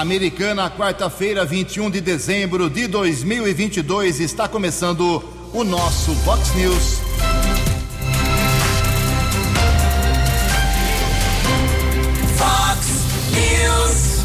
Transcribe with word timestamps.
Americana, 0.00 0.70
quarta-feira, 0.70 1.44
21 1.44 1.90
de 1.90 2.00
dezembro 2.00 2.70
de 2.70 2.86
2022, 2.86 4.18
está 4.18 4.48
começando 4.48 5.22
o 5.52 5.62
nosso 5.62 6.14
Vox 6.24 6.54
News. 6.54 7.00
Vox 12.34 12.86
News. 13.34 14.24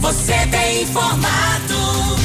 Você 0.00 0.34
tem 0.50 0.82
informado. 0.82 2.16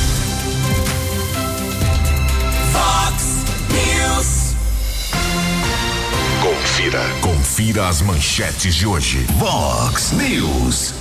Vox 2.72 3.46
News. 3.70 4.56
Confira. 6.42 7.02
Confira 7.22 7.88
as 7.90 8.02
manchetes 8.02 8.74
de 8.74 8.88
hoje. 8.88 9.20
Vox 9.38 10.14
News. 10.14 11.01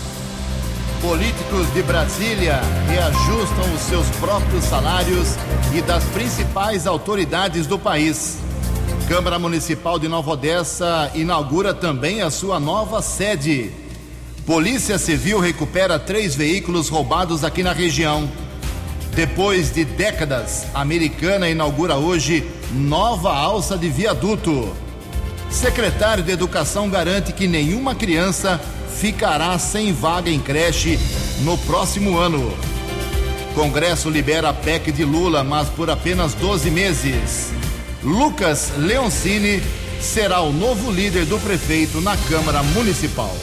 Políticos 1.01 1.73
de 1.73 1.83
Brasília 1.83 2.61
reajustam 2.87 3.75
os 3.75 3.81
seus 3.81 4.07
próprios 4.17 4.65
salários 4.65 5.29
e 5.75 5.81
das 5.81 6.05
principais 6.05 6.87
autoridades 6.87 7.67
do 7.67 7.79
país. 7.79 8.37
Câmara 9.09 9.39
Municipal 9.39 9.99
de 9.99 10.09
Nova 10.09 10.33
Odessa 10.33 11.11
inaugura 11.15 11.73
também 11.73 12.21
a 12.21 12.31
sua 12.31 12.61
nova 12.61 13.01
sede. 13.01 13.71
Polícia 14.45 14.99
Civil 14.99 15.41
recupera 15.41 15.99
três 15.99 16.35
veículos 16.35 16.91
roubados 16.91 17.45
aqui 17.45 17.63
na 17.63 17.73
região. 17.73 18.31
Depois 19.15 19.73
de 19.73 19.87
décadas, 19.87 20.67
a 20.75 20.83
Americana 20.83 21.49
inaugura 21.49 21.97
hoje 21.97 22.47
nova 22.73 23.35
alça 23.35 23.79
de 23.79 23.89
viaduto. 23.89 24.69
Secretário 25.51 26.23
de 26.23 26.31
Educação 26.31 26.91
garante 26.91 27.33
que 27.33 27.49
nenhuma 27.49 27.95
criança 27.95 28.61
ficará 28.91 29.59
sem 29.59 29.93
vaga 29.93 30.31
em 30.31 30.39
creche 30.39 30.99
no 31.43 31.57
próximo 31.59 32.19
ano. 32.19 32.53
Congresso 33.55 34.11
libera 34.11 34.51
a 34.51 34.53
PEC 34.53 34.93
de 34.93 35.05
Lula, 35.05 35.43
mas 35.43 35.69
por 35.69 35.91
apenas 35.91 36.35
12 36.35 36.71
meses. 36.71 37.53
Lucas 38.03 38.73
Leoncini 38.77 39.63
será 40.01 40.41
o 40.41 40.53
novo 40.53 40.91
líder 40.91 41.27
do 41.27 41.39
prefeito 41.39 42.01
na 42.01 42.17
Câmara 42.17 42.63
Municipal. 42.63 43.35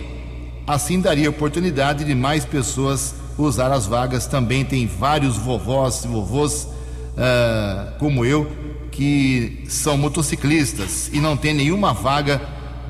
Assim 0.67 1.01
daria 1.01 1.31
oportunidade 1.31 2.05
de 2.05 2.15
mais 2.15 2.45
pessoas 2.45 3.15
usar 3.39 3.73
as 3.73 3.87
vagas. 3.87 4.27
Também 4.27 4.65
tem 4.65 4.87
vários 4.87 5.37
vovós 5.37 6.05
e 6.05 6.09
vovôs 6.09 6.65
uh, 6.65 7.99
como 7.99 8.25
eu 8.25 8.51
que 8.91 9.65
são 9.69 9.97
motociclistas 9.97 11.09
e 11.13 11.21
não 11.21 11.37
tem 11.37 11.55
nenhuma 11.55 11.95
vaga 11.95 12.41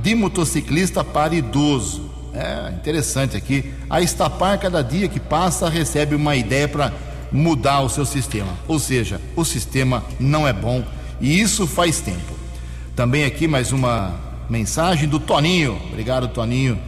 de 0.02 0.14
motociclista 0.14 1.04
para 1.04 1.34
idoso. 1.34 2.08
É 2.32 2.72
interessante 2.72 3.36
aqui. 3.36 3.72
A 3.90 4.00
Estapar, 4.00 4.58
cada 4.58 4.82
dia 4.82 5.08
que 5.08 5.20
passa, 5.20 5.68
recebe 5.68 6.14
uma 6.14 6.34
ideia 6.34 6.66
para 6.66 6.92
mudar 7.30 7.80
o 7.80 7.88
seu 7.88 8.06
sistema. 8.06 8.52
Ou 8.66 8.78
seja, 8.78 9.20
o 9.36 9.44
sistema 9.44 10.02
não 10.18 10.48
é 10.48 10.52
bom 10.52 10.82
e 11.20 11.40
isso 11.40 11.66
faz 11.66 12.00
tempo. 12.00 12.34
Também 12.96 13.24
aqui 13.24 13.46
mais 13.46 13.70
uma 13.72 14.27
mensagem 14.48 15.08
do 15.08 15.18
Toninho. 15.18 15.80
Obrigado, 15.88 16.28
Toninho. 16.28 16.78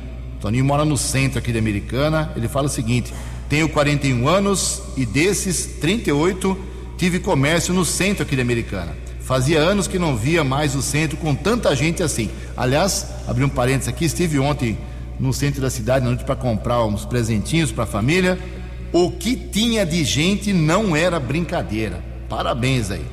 Toninho 0.41 0.65
mora 0.65 0.85
no 0.85 0.97
centro 0.97 1.39
aqui 1.39 1.53
de 1.53 1.59
Americana. 1.59 2.33
Ele 2.35 2.49
fala 2.49 2.67
o 2.67 2.71
seguinte: 2.71 3.13
tenho 3.49 3.69
41 3.69 4.29
anos 4.29 4.83
e 4.97 5.05
desses 5.05 5.67
38 5.81 6.57
tive 6.97 7.19
comércio 7.19 7.75
no 7.75 7.85
centro 7.85 8.23
aqui 8.23 8.37
de 8.37 8.43
Americana. 8.43 8.97
Fazia 9.21 9.61
anos 9.61 9.87
que 9.87 9.99
não 9.99 10.17
via 10.17 10.43
mais 10.43 10.75
o 10.75 10.83
centro 10.83 11.17
com 11.17 11.35
tanta 11.35 11.75
gente 11.77 12.03
assim. 12.03 12.31
Aliás, 12.57 13.07
abri 13.29 13.45
um 13.45 13.49
parênteses 13.49 13.89
aqui, 13.89 14.05
estive 14.07 14.39
ontem 14.39 14.77
no 15.19 15.33
centro 15.33 15.61
da 15.61 15.71
cidade 15.71 16.05
noite 16.05 16.25
para 16.25 16.35
comprar 16.35 16.85
uns 16.85 17.05
presentinhos 17.05 17.71
para 17.71 17.85
a 17.85 17.87
família. 17.87 18.39
O 18.93 19.13
que 19.13 19.37
tinha 19.37 19.87
de 19.87 20.03
gente 20.05 20.53
não 20.53 20.97
era 20.97 21.21
brincadeira. 21.21 22.03
Parabéns 22.29 22.91
aí. 22.91 23.05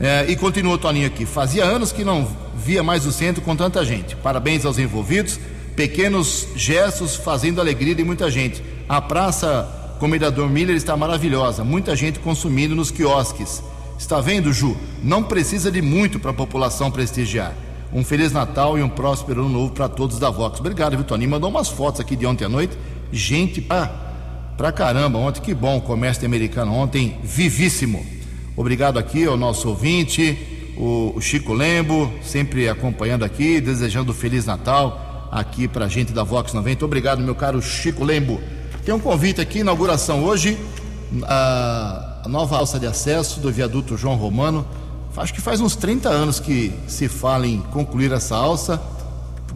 É, 0.00 0.24
e 0.30 0.34
continua 0.34 0.74
o 0.74 0.78
Toninho 0.78 1.06
aqui. 1.06 1.26
Fazia 1.26 1.62
anos 1.62 1.92
que 1.92 2.02
não 2.02 2.26
via 2.56 2.82
mais 2.82 3.04
o 3.04 3.12
centro 3.12 3.42
com 3.42 3.54
tanta 3.54 3.84
gente. 3.84 4.16
Parabéns 4.16 4.64
aos 4.64 4.78
envolvidos. 4.78 5.38
Pequenos 5.76 6.48
gestos 6.56 7.16
fazendo 7.16 7.60
alegria 7.60 7.94
de 7.94 8.02
muita 8.02 8.30
gente. 8.30 8.62
A 8.88 9.00
praça 9.00 9.96
Comedador 10.00 10.48
Miller 10.48 10.74
está 10.74 10.96
maravilhosa. 10.96 11.62
Muita 11.62 11.94
gente 11.94 12.18
consumindo 12.18 12.74
nos 12.74 12.90
quiosques. 12.90 13.62
Está 13.98 14.18
vendo, 14.18 14.50
Ju? 14.50 14.74
Não 15.02 15.22
precisa 15.22 15.70
de 15.70 15.82
muito 15.82 16.18
para 16.18 16.30
a 16.30 16.34
população 16.34 16.90
prestigiar. 16.90 17.54
Um 17.92 18.02
Feliz 18.02 18.32
Natal 18.32 18.78
e 18.78 18.82
um 18.82 18.88
próspero 18.88 19.42
ano 19.42 19.50
novo 19.50 19.72
para 19.72 19.88
todos 19.88 20.18
da 20.18 20.30
Vox. 20.30 20.60
Obrigado, 20.60 20.96
viu, 20.96 21.04
Toninho? 21.04 21.30
Mandou 21.30 21.50
umas 21.50 21.68
fotos 21.68 22.00
aqui 22.00 22.16
de 22.16 22.24
ontem 22.24 22.46
à 22.46 22.48
noite. 22.48 22.78
Gente 23.12 23.60
pra, 23.60 23.86
pra 24.56 24.72
caramba 24.72 25.18
ontem. 25.18 25.42
Que 25.42 25.52
bom 25.52 25.76
o 25.76 25.82
comércio 25.82 26.24
americano 26.24 26.72
ontem. 26.72 27.18
Vivíssimo. 27.22 28.19
Obrigado 28.56 28.98
aqui 28.98 29.24
ao 29.24 29.36
nosso 29.36 29.68
ouvinte, 29.68 30.38
o, 30.76 31.20
Chico 31.20 31.52
Lembo, 31.52 32.12
sempre 32.22 32.68
acompanhando 32.68 33.24
aqui, 33.24 33.60
desejando 33.60 34.12
Feliz 34.12 34.46
Natal 34.46 35.28
aqui 35.30 35.68
pra 35.68 35.88
gente 35.88 36.12
da 36.12 36.24
Vox 36.24 36.52
90. 36.52 36.84
Obrigado, 36.84 37.20
meu 37.20 37.34
caro 37.34 37.62
Chico 37.62 38.04
Lembo. 38.04 38.40
Tem 38.84 38.94
um 38.94 38.98
convite 38.98 39.40
aqui, 39.40 39.60
inauguração 39.60 40.24
hoje, 40.24 40.58
a, 41.24 42.22
a 42.24 42.28
nova 42.28 42.56
alça 42.56 42.78
de 42.78 42.86
acesso 42.86 43.40
do 43.40 43.52
viaduto 43.52 43.96
João 43.96 44.16
Romano. 44.16 44.66
Acho 45.16 45.34
que 45.34 45.40
faz 45.40 45.60
uns 45.60 45.76
30 45.76 46.08
anos 46.08 46.40
que 46.40 46.72
se 46.88 47.08
fala 47.08 47.46
em 47.46 47.60
concluir 47.60 48.10
essa 48.12 48.36
alça. 48.36 48.80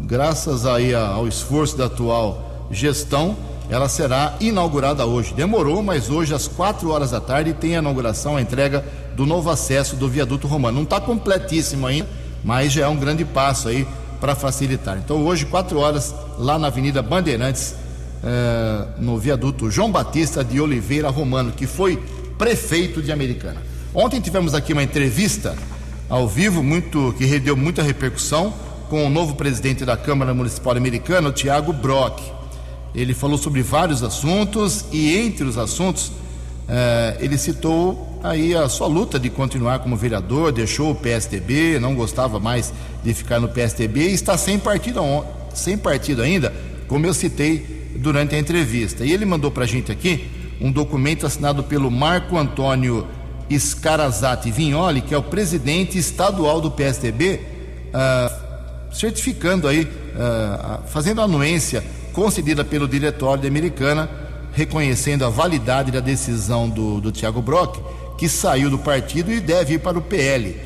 Graças 0.00 0.66
aí 0.66 0.94
ao 0.94 1.26
esforço 1.26 1.76
da 1.76 1.86
atual 1.86 2.68
gestão, 2.70 3.36
ela 3.68 3.88
será 3.88 4.34
inaugurada 4.40 5.06
hoje. 5.06 5.34
Demorou, 5.34 5.82
mas 5.82 6.10
hoje, 6.10 6.34
às 6.34 6.46
4 6.46 6.90
horas 6.90 7.10
da 7.10 7.20
tarde, 7.20 7.52
tem 7.52 7.76
a 7.76 7.78
inauguração, 7.78 8.36
a 8.36 8.40
entrega 8.42 8.84
do 9.16 9.26
novo 9.26 9.50
acesso 9.50 9.96
do 9.96 10.08
viaduto 10.08 10.46
romano. 10.46 10.76
Não 10.76 10.84
está 10.84 11.00
completíssimo 11.00 11.86
ainda, 11.86 12.08
mas 12.44 12.72
já 12.72 12.84
é 12.84 12.88
um 12.88 12.96
grande 12.96 13.24
passo 13.24 13.68
aí 13.68 13.86
para 14.20 14.34
facilitar. 14.34 14.98
Então, 14.98 15.24
hoje, 15.24 15.46
4 15.46 15.78
horas, 15.78 16.14
lá 16.38 16.58
na 16.58 16.68
Avenida 16.68 17.02
Bandeirantes, 17.02 17.74
eh, 18.22 18.86
no 18.98 19.18
viaduto 19.18 19.70
João 19.70 19.92
Batista 19.92 20.42
de 20.42 20.60
Oliveira 20.60 21.10
Romano, 21.10 21.52
que 21.52 21.66
foi 21.66 22.02
prefeito 22.38 23.02
de 23.02 23.12
Americana. 23.12 23.60
Ontem 23.94 24.20
tivemos 24.20 24.54
aqui 24.54 24.72
uma 24.72 24.82
entrevista 24.82 25.54
ao 26.08 26.26
vivo, 26.26 26.62
muito 26.62 27.14
que 27.18 27.38
deu 27.38 27.56
muita 27.56 27.82
repercussão, 27.82 28.52
com 28.88 29.06
o 29.06 29.10
novo 29.10 29.34
presidente 29.34 29.84
da 29.84 29.96
Câmara 29.96 30.32
Municipal 30.32 30.76
Americana, 30.76 31.28
o 31.28 31.32
Tiago 31.32 31.72
Brock. 31.72 32.20
Ele 32.94 33.12
falou 33.12 33.36
sobre 33.36 33.62
vários 33.62 34.02
assuntos 34.02 34.84
e 34.92 35.16
entre 35.16 35.44
os 35.44 35.58
assuntos 35.58 36.12
eh, 36.68 37.18
ele 37.20 37.36
citou 37.36 38.20
aí 38.22 38.54
a 38.54 38.68
sua 38.68 38.86
luta 38.86 39.18
de 39.18 39.28
continuar 39.28 39.80
como 39.80 39.96
vereador, 39.96 40.50
deixou 40.50 40.92
o 40.92 40.94
PSDB, 40.94 41.78
não 41.78 41.94
gostava 41.94 42.40
mais 42.40 42.72
de 43.02 43.12
ficar 43.12 43.38
no 43.38 43.48
PSDB 43.48 44.08
e 44.08 44.14
está 44.14 44.38
sem 44.38 44.58
partido, 44.58 45.00
sem 45.52 45.76
partido 45.76 46.22
ainda, 46.22 46.54
como 46.88 47.04
eu 47.04 47.12
citei 47.12 47.92
durante 47.96 48.34
a 48.34 48.38
entrevista. 48.38 49.04
E 49.04 49.12
ele 49.12 49.24
mandou 49.26 49.50
para 49.50 49.64
a 49.64 49.66
gente 49.66 49.92
aqui 49.92 50.30
um 50.60 50.72
documento 50.72 51.26
assinado 51.26 51.64
pelo 51.64 51.90
Marco 51.90 52.38
Antônio 52.38 53.06
Scarazati 53.52 54.50
Vignoli, 54.50 55.02
que 55.02 55.14
é 55.14 55.18
o 55.18 55.22
presidente 55.22 55.98
estadual 55.98 56.60
do 56.60 56.70
PSDB, 56.70 57.40
uh, 57.90 58.94
certificando 58.94 59.68
aí, 59.68 59.82
uh, 59.82 60.88
fazendo 60.88 61.20
anuência 61.20 61.84
concedida 62.14 62.64
pelo 62.64 62.88
diretório 62.88 63.42
da 63.42 63.48
Americana, 63.48 64.08
reconhecendo 64.52 65.24
a 65.24 65.28
validade 65.28 65.90
da 65.90 66.00
decisão 66.00 66.70
do, 66.70 67.00
do 67.00 67.10
Tiago 67.10 67.42
Brock, 67.42 67.80
que 68.16 68.28
saiu 68.28 68.70
do 68.70 68.78
partido 68.78 69.32
e 69.32 69.40
deve 69.40 69.74
ir 69.74 69.80
para 69.80 69.98
o 69.98 70.02
PL. 70.02 70.56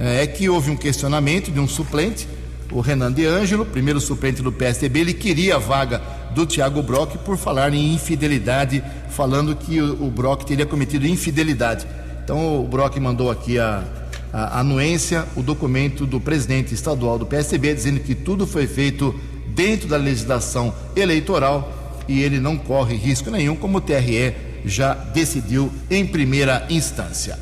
É, 0.00 0.22
é 0.22 0.26
que 0.26 0.48
houve 0.48 0.70
um 0.70 0.76
questionamento 0.76 1.52
de 1.52 1.60
um 1.60 1.68
suplente, 1.68 2.26
o 2.72 2.80
Renan 2.80 3.12
De 3.12 3.26
Angelo, 3.26 3.66
primeiro 3.66 4.00
suplente 4.00 4.42
do 4.42 4.50
PSDB, 4.50 5.00
ele 5.00 5.14
queria 5.14 5.56
a 5.56 5.58
vaga 5.58 6.00
do 6.34 6.46
Tiago 6.46 6.82
Brock 6.82 7.18
por 7.18 7.36
falar 7.36 7.72
em 7.72 7.92
infidelidade, 7.92 8.82
falando 9.10 9.54
que 9.54 9.80
o, 9.80 10.06
o 10.06 10.10
Brock 10.10 10.44
teria 10.44 10.66
cometido 10.66 11.06
infidelidade. 11.06 11.86
Então 12.24 12.64
o 12.64 12.66
Brock 12.66 12.96
mandou 12.96 13.30
aqui 13.30 13.58
a, 13.58 13.84
a 14.32 14.60
anuência, 14.60 15.26
o 15.36 15.42
documento 15.42 16.06
do 16.06 16.18
presidente 16.18 16.72
estadual 16.72 17.18
do 17.18 17.26
PSDB, 17.26 17.74
dizendo 17.74 18.00
que 18.00 18.14
tudo 18.14 18.46
foi 18.46 18.66
feito 18.66 19.14
dentro 19.54 19.88
da 19.88 19.96
legislação 19.96 20.74
eleitoral 20.96 21.72
e 22.08 22.22
ele 22.22 22.38
não 22.38 22.56
corre 22.56 22.96
risco 22.96 23.30
nenhum, 23.30 23.56
como 23.56 23.78
o 23.78 23.80
TRE 23.80 24.34
já 24.64 24.94
decidiu 24.94 25.72
em 25.90 26.06
primeira 26.06 26.66
instância. 26.68 27.38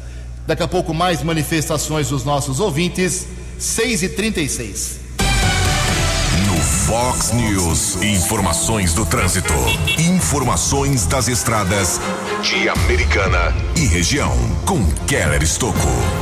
Daqui 0.46 0.62
a 0.62 0.68
pouco 0.68 0.92
mais 0.92 1.22
manifestações 1.22 2.08
dos 2.08 2.24
nossos 2.24 2.60
ouvintes, 2.60 3.26
6 3.58 4.02
e 4.02 4.08
36 4.08 5.00
No 6.48 6.56
Fox 6.60 7.32
News, 7.32 8.02
informações 8.02 8.92
do 8.92 9.06
trânsito, 9.06 9.54
informações 9.98 11.06
das 11.06 11.28
estradas 11.28 12.00
de 12.42 12.68
Americana 12.68 13.54
e 13.76 13.86
região, 13.86 14.36
com 14.66 14.84
Keller 15.06 15.42
Estocco. 15.42 16.21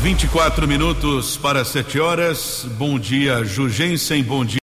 24 0.00 0.68
minutos 0.68 1.36
para 1.36 1.64
7 1.64 1.98
horas. 1.98 2.64
Bom 2.78 3.00
dia, 3.00 3.44
Jugensen. 3.44 4.22
Bom 4.22 4.44
dia 4.44 4.60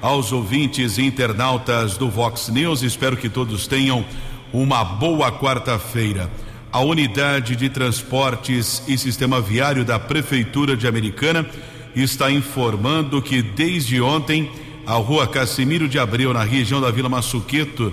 aos 0.00 0.32
ouvintes 0.32 0.96
e 0.96 1.02
internautas 1.02 1.98
do 1.98 2.08
Vox 2.08 2.48
News. 2.48 2.82
Espero 2.82 3.14
que 3.14 3.28
todos 3.28 3.66
tenham 3.66 4.02
uma 4.50 4.82
boa 4.82 5.30
quarta-feira. 5.30 6.30
A 6.72 6.80
unidade 6.80 7.54
de 7.54 7.68
transportes 7.68 8.82
e 8.88 8.96
sistema 8.96 9.42
viário 9.42 9.84
da 9.84 9.98
Prefeitura 9.98 10.74
de 10.74 10.88
Americana 10.88 11.46
está 11.94 12.30
informando 12.30 13.20
que 13.20 13.42
desde 13.42 14.00
ontem 14.00 14.50
a 14.86 14.94
rua 14.94 15.26
Casimiro 15.26 15.86
de 15.86 15.98
Abreu, 15.98 16.32
na 16.32 16.44
região 16.44 16.80
da 16.80 16.90
Vila 16.90 17.10
Massuqueto, 17.10 17.92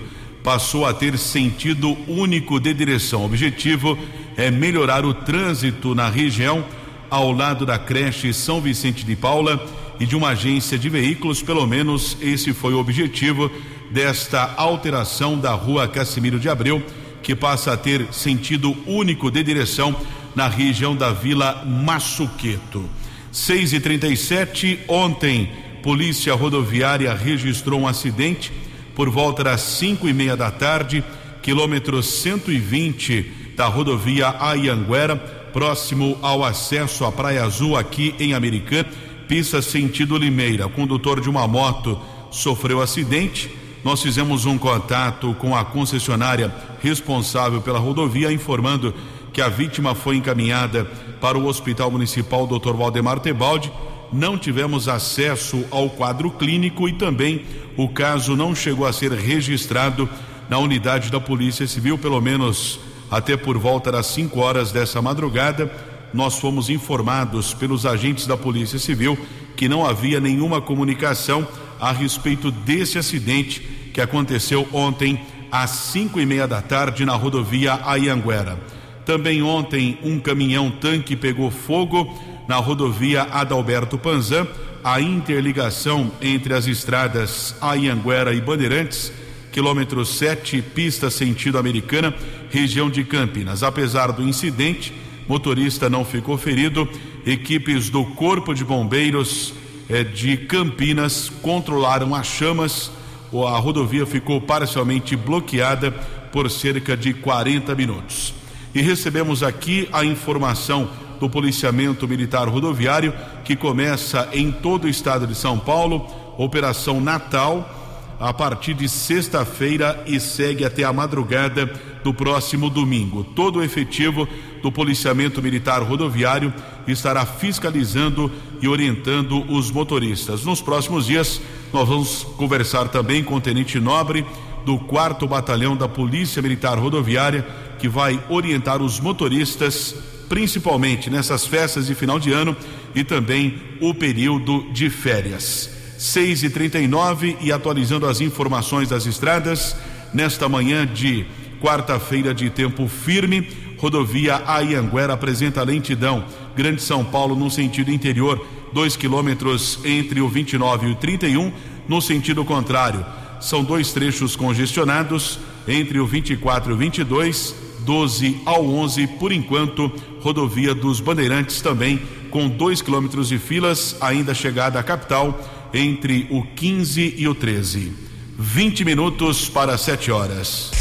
passou 0.50 0.84
a 0.88 0.92
ter 0.92 1.16
sentido 1.16 1.96
único 2.08 2.60
de 2.60 2.74
direção. 2.74 3.22
O 3.22 3.26
objetivo 3.26 3.96
é 4.36 4.50
melhorar 4.50 5.06
o 5.06 5.14
trânsito 5.14 5.94
na 5.94 6.10
região 6.10 6.66
ao 7.08 7.32
lado 7.32 7.68
da 7.68 7.78
creche 7.78 8.34
São 8.34 8.60
Vicente 8.60 9.06
de 9.06 9.16
Paula 9.16 9.64
e 10.00 10.08
de 10.08 10.16
uma 10.16 10.30
agência 10.30 10.76
de 10.76 10.90
veículos, 10.90 11.44
pelo 11.44 11.68
menos 11.68 12.18
esse 12.20 12.52
foi 12.52 12.74
o 12.74 12.80
objetivo 12.80 13.52
desta 13.92 14.56
alteração 14.58 15.38
da 15.38 15.52
rua 15.52 15.88
Casimiro 15.88 16.40
de 16.40 16.50
Abreu, 16.50 16.82
que 17.22 17.36
passa 17.36 17.74
a 17.74 17.78
ter 17.78 18.12
sentido 18.12 18.76
único 18.88 19.30
de 19.30 19.44
direção 19.44 19.96
na 20.36 20.48
região 20.48 20.96
da 20.96 21.12
Vila 21.12 21.64
Massuqueto. 21.64 22.90
6 23.32 23.74
e 23.74 23.80
37 23.80 24.80
ontem, 24.88 25.52
Polícia 25.84 26.34
Rodoviária 26.34 27.14
registrou 27.14 27.82
um 27.82 27.88
acidente 27.88 28.52
por 29.00 29.10
volta 29.10 29.46
das 29.46 29.62
cinco 29.62 30.10
e 30.10 30.14
meia 30.14 30.36
da 30.36 30.52
tarde, 30.52 31.02
quilômetro 31.42 32.04
120 32.04 33.54
da 33.56 33.66
rodovia 33.66 34.36
Ayanguera, 34.42 35.16
próximo 35.16 36.20
ao 36.22 36.44
acesso 36.44 37.06
à 37.06 37.12
Praia 37.12 37.46
Azul 37.46 37.78
aqui 37.78 38.14
em 38.20 38.34
Americana, 38.34 38.90
pista 39.26 39.62
sentido 39.62 40.18
Limeira. 40.18 40.68
O 40.68 40.70
condutor 40.70 41.22
de 41.22 41.30
uma 41.30 41.48
moto 41.48 41.98
sofreu 42.30 42.82
acidente 42.82 43.50
nós 43.82 44.02
fizemos 44.02 44.46
um 44.46 44.58
contato 44.58 45.34
com 45.36 45.56
a 45.56 45.64
concessionária 45.64 46.54
responsável 46.82 47.62
pela 47.62 47.80
rodovia, 47.80 48.34
informando 48.34 48.94
que 49.32 49.42
a 49.42 49.48
vítima 49.48 49.96
foi 49.96 50.18
encaminhada 50.18 50.84
para 51.22 51.38
o 51.38 51.46
Hospital 51.46 51.90
Municipal 51.90 52.46
Dr. 52.46 52.74
Valdemar 52.74 53.22
Tebaldi. 53.22 53.72
Não 54.12 54.38
tivemos 54.38 54.88
acesso 54.88 55.64
ao 55.70 55.90
quadro 55.90 56.32
clínico 56.32 56.90
e 56.90 56.94
também 56.94 57.46
o 57.78 57.88
caso 57.88 58.36
não 58.36 58.56
chegou 58.56 58.86
a 58.86 58.94
ser 58.94 59.12
registrado 59.12 60.10
na 60.50 60.58
unidade 60.58 61.12
da 61.12 61.20
Polícia 61.20 61.68
Civil, 61.68 61.98
pelo 61.98 62.20
menos 62.20 62.80
até 63.10 63.38
por 63.38 63.58
volta 63.58 63.92
das 63.92 64.08
5 64.08 64.40
horas 64.40 64.72
dessa 64.72 65.02
madrugada. 65.02 65.72
Nós 66.14 66.40
fomos 66.40 66.70
informados 66.70 67.54
pelos 67.54 67.86
agentes 67.86 68.26
da 68.26 68.36
Polícia 68.36 68.80
Civil 68.80 69.18
que 69.56 69.70
não 69.70 69.86
havia 69.86 70.20
nenhuma 70.20 70.62
comunicação 70.62 71.48
a 71.80 71.92
respeito 71.92 72.50
desse 72.50 72.98
acidente 72.98 73.60
que 73.94 74.02
aconteceu 74.02 74.68
ontem 74.74 75.22
às 75.52 75.72
cinco 75.72 76.20
e 76.20 76.26
meia 76.26 76.48
da 76.48 76.62
tarde 76.62 77.06
na 77.06 77.14
rodovia 77.14 77.80
Ayanguera. 77.84 78.60
Também 79.06 79.42
ontem 79.42 79.98
um 80.04 80.20
caminhão 80.20 80.70
tanque 80.70 81.16
pegou 81.16 81.50
fogo 81.50 82.18
na 82.50 82.56
rodovia 82.56 83.28
Adalberto 83.32 83.96
Panzan, 83.96 84.48
a 84.84 85.00
interligação 85.00 86.12
entre 86.20 86.56
as 86.56 86.66
estradas 86.66 87.56
Ayanguera 87.62 88.34
e 88.34 88.42
Bandeirantes, 88.42 89.14
quilômetro 89.52 90.04
7, 90.04 90.60
pista 90.60 91.12
sentido 91.12 91.60
americana, 91.60 92.12
região 92.50 92.90
de 92.90 93.04
Campinas. 93.04 93.62
Apesar 93.62 94.12
do 94.12 94.24
incidente, 94.24 94.92
motorista 95.28 95.92
não 95.92 96.04
ficou 96.04 96.40
ferido. 96.40 96.90
Equipes 97.24 97.92
do 97.92 98.04
Corpo 98.04 98.56
de 98.56 98.66
Bombeiros 98.66 99.54
é, 99.88 100.04
de 100.04 100.36
Campinas 100.36 101.30
controlaram 101.44 102.16
as 102.16 102.26
chamas. 102.26 102.92
A 103.32 103.60
rodovia 103.60 104.08
ficou 104.08 104.42
parcialmente 104.42 105.16
bloqueada 105.16 105.92
por 106.32 106.50
cerca 106.50 106.98
de 106.98 107.14
40 107.14 107.76
minutos. 107.76 108.34
E 108.74 108.82
recebemos 108.82 109.44
aqui 109.44 109.88
a 109.92 110.04
informação 110.04 110.90
do 111.20 111.30
policiamento 111.30 112.08
militar 112.08 112.48
rodoviário 112.48 113.14
que 113.44 113.56
começa 113.56 114.30
em 114.32 114.52
todo 114.52 114.86
o 114.86 114.90
estado 114.90 115.28
de 115.28 115.36
São 115.36 115.60
Paulo, 115.60 116.08
Operação 116.38 117.02
Natal 117.02 117.76
a 118.20 118.34
partir 118.34 118.74
de 118.74 118.90
sexta-feira 118.90 120.04
e 120.06 120.20
segue 120.20 120.66
até 120.66 120.84
a 120.84 120.92
madrugada 120.92 121.72
do 122.04 122.14
próximo 122.14 122.70
domingo. 122.70 123.24
Todo 123.24 123.60
o 123.60 123.64
efetivo 123.64 124.28
do 124.62 124.72
policiamento 124.72 125.42
militar 125.42 125.82
rodoviário 125.82 126.54
estará 126.86 127.26
fiscalizando 127.26 128.30
e 128.62 128.68
orientando 128.68 129.50
os 129.50 129.72
motoristas. 129.72 130.44
Nos 130.44 130.62
próximos 130.62 131.06
dias, 131.06 131.40
nós 131.72 131.88
vamos 131.88 132.24
conversar 132.36 132.90
também 132.90 133.24
com 133.24 133.36
o 133.36 133.42
tenente 133.42 133.80
nobre 133.80 134.26
do 134.66 134.78
quarto 134.78 135.26
batalhão 135.26 135.78
da 135.78 135.88
Polícia 135.88 136.42
Militar 136.42 136.78
Rodoviária, 136.78 137.48
que 137.80 137.88
vai 137.88 138.22
orientar 138.28 138.82
os 138.82 139.00
motoristas, 139.00 139.96
principalmente 140.30 141.10
nessas 141.10 141.46
festas 141.46 141.88
de 141.88 141.96
final 141.96 142.20
de 142.20 142.32
ano 142.32 142.56
e 142.96 143.04
também 143.04 143.60
o 143.82 143.94
período 143.94 144.72
de 144.72 144.90
férias. 144.90 145.70
6 145.98 146.44
e 146.44 146.50
39 146.50 147.36
e 147.42 147.52
atualizando 147.52 148.06
as 148.06 148.22
informações 148.22 148.88
das 148.88 149.06
estradas 149.06 149.76
nesta 150.14 150.48
manhã 150.48 150.88
de 150.88 151.26
quarta-feira 151.62 152.34
de 152.34 152.50
tempo 152.50 152.88
firme. 152.88 153.50
Rodovia 153.78 154.42
Ayanguera 154.46 155.14
apresenta 155.14 155.64
lentidão. 155.64 156.24
Grande 156.56 156.82
São 156.82 157.04
Paulo 157.04 157.36
no 157.36 157.50
sentido 157.52 157.92
interior, 157.92 158.46
2 158.74 158.96
quilômetros 158.96 159.80
entre 159.84 160.22
o 160.22 160.30
29 160.30 160.88
e 160.88 160.92
o 160.92 160.96
31. 160.96 161.52
No 161.88 162.02
sentido 162.02 162.46
contrário, 162.46 163.06
são 163.42 163.64
dois 163.64 163.92
trechos 163.92 164.36
congestionados 164.36 165.40
entre 165.68 166.00
o 166.00 166.06
24 166.06 166.72
e 166.72 166.74
o 166.74 166.78
22, 166.78 167.56
12 167.80 168.42
ao 168.46 168.66
11. 168.66 169.08
Por 169.08 169.32
enquanto, 169.32 169.92
rodovia 170.22 170.76
dos 170.76 171.00
Bandeirantes 171.00 171.62
também 171.62 172.02
com 172.30 172.48
2 172.48 172.82
quilômetros 172.82 173.30
de 173.30 173.40
filas, 173.40 173.96
ainda 174.00 174.34
chegada 174.34 174.80
à 174.80 174.84
capital 174.84 175.40
entre 175.74 176.28
o 176.30 176.44
15 176.44 177.16
e 177.18 177.28
o 177.28 177.36
13. 177.36 177.92
20 178.38 178.86
minutos 178.86 179.50
para 179.50 179.78
7 179.78 180.12
horas. 180.12 180.72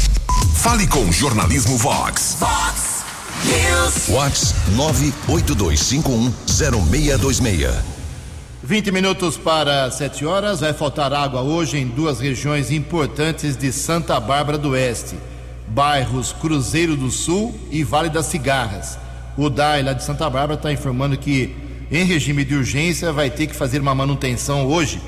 Fale 0.55 0.87
com 0.87 1.11
Jornalismo 1.11 1.77
Vox. 1.77 2.37
Vox 2.39 3.03
News. 3.45 4.09
Whats 4.09 4.53
982510626. 4.75 7.71
20 8.61 8.91
minutos 8.91 9.37
para 9.37 9.89
7 9.89 10.25
horas. 10.25 10.59
Vai 10.59 10.73
faltar 10.73 11.13
água 11.13 11.39
hoje 11.41 11.77
em 11.77 11.87
duas 11.87 12.19
regiões 12.19 12.71
importantes 12.71 13.55
de 13.55 13.71
Santa 13.71 14.19
Bárbara 14.19 14.57
do 14.57 14.71
Oeste: 14.71 15.15
bairros 15.67 16.33
Cruzeiro 16.33 16.97
do 16.97 17.09
Sul 17.09 17.57
e 17.71 17.81
Vale 17.83 18.09
das 18.09 18.25
Cigarras. 18.25 18.97
O 19.39 19.49
DAI 19.49 19.83
lá 19.83 19.93
de 19.93 20.03
Santa 20.03 20.29
Bárbara 20.29 20.55
está 20.55 20.69
informando 20.69 21.17
que, 21.17 21.55
em 21.89 22.03
regime 22.03 22.43
de 22.43 22.55
urgência, 22.55 23.13
vai 23.13 23.29
ter 23.29 23.47
que 23.47 23.55
fazer 23.55 23.79
uma 23.79 23.95
manutenção 23.95 24.67
hoje 24.67 25.01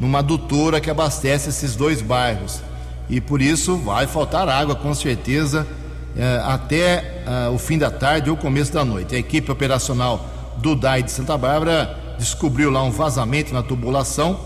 numa 0.00 0.18
adutora 0.18 0.80
que 0.80 0.90
abastece 0.90 1.50
esses 1.50 1.76
dois 1.76 2.02
bairros. 2.02 2.60
E 3.08 3.20
por 3.20 3.40
isso 3.40 3.76
vai 3.76 4.08
faltar 4.08 4.48
água, 4.48 4.74
com 4.74 4.92
certeza, 4.92 5.64
eh, 6.16 6.42
até 6.44 7.22
eh, 7.24 7.48
o 7.54 7.58
fim 7.58 7.78
da 7.78 7.88
tarde 7.88 8.28
ou 8.28 8.36
começo 8.36 8.72
da 8.72 8.84
noite. 8.84 9.14
A 9.14 9.18
equipe 9.20 9.52
operacional 9.52 10.26
do 10.56 10.74
DAI 10.74 11.04
de 11.04 11.12
Santa 11.12 11.38
Bárbara 11.38 11.96
descobriu 12.18 12.72
lá 12.72 12.82
um 12.82 12.90
vazamento 12.90 13.54
na 13.54 13.62
tubulação 13.62 14.40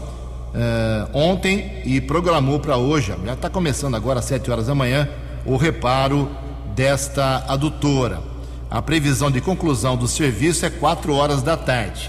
eh, 0.55 1.09
ontem 1.15 1.81
e 1.87 1.99
programou 1.99 2.61
para 2.61 2.77
hoje. 2.77 3.15
Já 3.25 3.33
está 3.33 3.49
começando 3.49 3.95
agora 3.95 4.19
às 4.19 4.27
7 4.27 4.51
horas 4.51 4.67
da 4.67 4.75
manhã 4.75 5.09
o 5.47 5.57
reparo 5.57 6.29
desta 6.77 7.43
adutora. 7.49 8.30
A 8.71 8.81
previsão 8.81 9.33
de 9.33 9.41
conclusão 9.41 9.97
do 9.97 10.07
serviço 10.07 10.65
é 10.65 10.71
4 10.71 11.13
horas 11.13 11.43
da 11.43 11.57
tarde. 11.57 12.09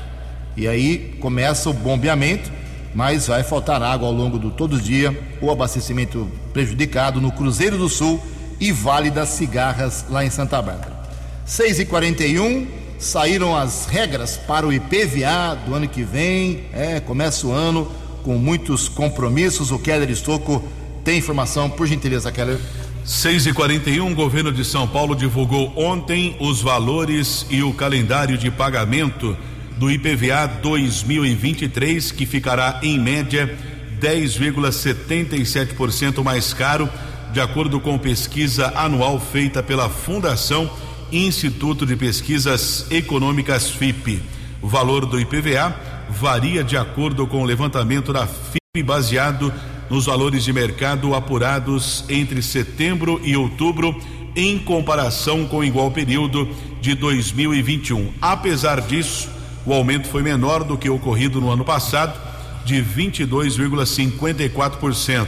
E 0.55 0.67
aí 0.67 1.17
começa 1.19 1.67
o 1.71 1.73
bombeamento, 1.73 2.51
mas 2.93 3.25
vai 3.25 3.41
faltar 3.41 3.81
água 3.81 4.07
ao 4.07 4.13
longo 4.13 4.37
do 4.37 4.51
todo 4.51 4.75
o 4.75 4.81
dia. 4.81 5.19
O 5.41 5.49
abastecimento 5.49 6.29
prejudicado 6.53 7.19
no 7.19 7.31
Cruzeiro 7.31 7.79
do 7.79 7.89
Sul 7.89 8.21
e 8.59 8.71
Vale 8.71 9.09
das 9.09 9.29
Cigarras, 9.29 10.05
lá 10.07 10.23
em 10.23 10.29
Santa 10.29 10.61
Bárbara. 10.61 11.01
6 11.47 11.79
e 11.79 11.85
41 11.85 12.67
saíram 12.99 13.57
as 13.57 13.87
regras 13.87 14.37
para 14.37 14.67
o 14.67 14.71
IPVA 14.71 15.57
do 15.65 15.73
ano 15.73 15.87
que 15.87 16.03
vem. 16.03 16.65
É, 16.73 16.99
começa 16.99 17.47
o 17.47 17.51
ano 17.51 17.91
com 18.23 18.35
muitos 18.35 18.87
compromissos. 18.87 19.71
O 19.71 19.79
Keller 19.79 20.11
Estocco 20.11 20.63
tem 21.03 21.17
informação, 21.17 21.71
por 21.71 21.87
gentileza, 21.87 22.31
Keller. 22.31 22.59
6 23.03 23.47
e 23.47 23.53
41 23.53 24.11
o 24.11 24.15
governo 24.15 24.51
de 24.51 24.63
São 24.63 24.87
Paulo 24.87 25.15
divulgou 25.15 25.73
ontem 25.75 26.37
os 26.39 26.61
valores 26.61 27.47
e 27.49 27.63
o 27.63 27.73
calendário 27.73 28.37
de 28.37 28.51
pagamento 28.51 29.35
do 29.77 29.89
IPVA 29.89 30.45
2023, 30.61 32.11
que 32.11 32.27
ficará 32.27 32.79
em 32.83 32.99
média 32.99 33.57
10,77% 33.99 36.23
mais 36.23 36.53
caro, 36.53 36.87
de 37.33 37.41
acordo 37.41 37.79
com 37.79 37.97
pesquisa 37.97 38.71
anual 38.75 39.19
feita 39.19 39.63
pela 39.63 39.89
Fundação 39.89 40.69
Instituto 41.11 41.87
de 41.87 41.95
Pesquisas 41.95 42.85
Econômicas 42.91 43.71
FIP. 43.71 44.21
O 44.61 44.67
valor 44.67 45.07
do 45.07 45.19
IPVA 45.19 45.75
varia 46.07 46.63
de 46.63 46.77
acordo 46.77 47.25
com 47.25 47.41
o 47.41 47.45
levantamento 47.45 48.13
da 48.13 48.27
FIP 48.27 48.83
baseado 48.85 49.51
nos 49.91 50.05
valores 50.05 50.43
de 50.45 50.53
mercado 50.53 51.13
apurados 51.13 52.05
entre 52.07 52.41
setembro 52.41 53.19
e 53.25 53.35
outubro 53.35 53.93
em 54.33 54.57
comparação 54.57 55.45
com 55.45 55.57
o 55.57 55.65
igual 55.65 55.91
período 55.91 56.47
de 56.79 56.95
2021. 56.95 58.13
Apesar 58.21 58.79
disso, 58.79 59.29
o 59.65 59.73
aumento 59.73 60.07
foi 60.07 60.23
menor 60.23 60.63
do 60.63 60.77
que 60.77 60.89
ocorrido 60.89 61.41
no 61.41 61.51
ano 61.51 61.65
passado, 61.65 62.17
de 62.63 62.81
22,54%. 62.81 65.27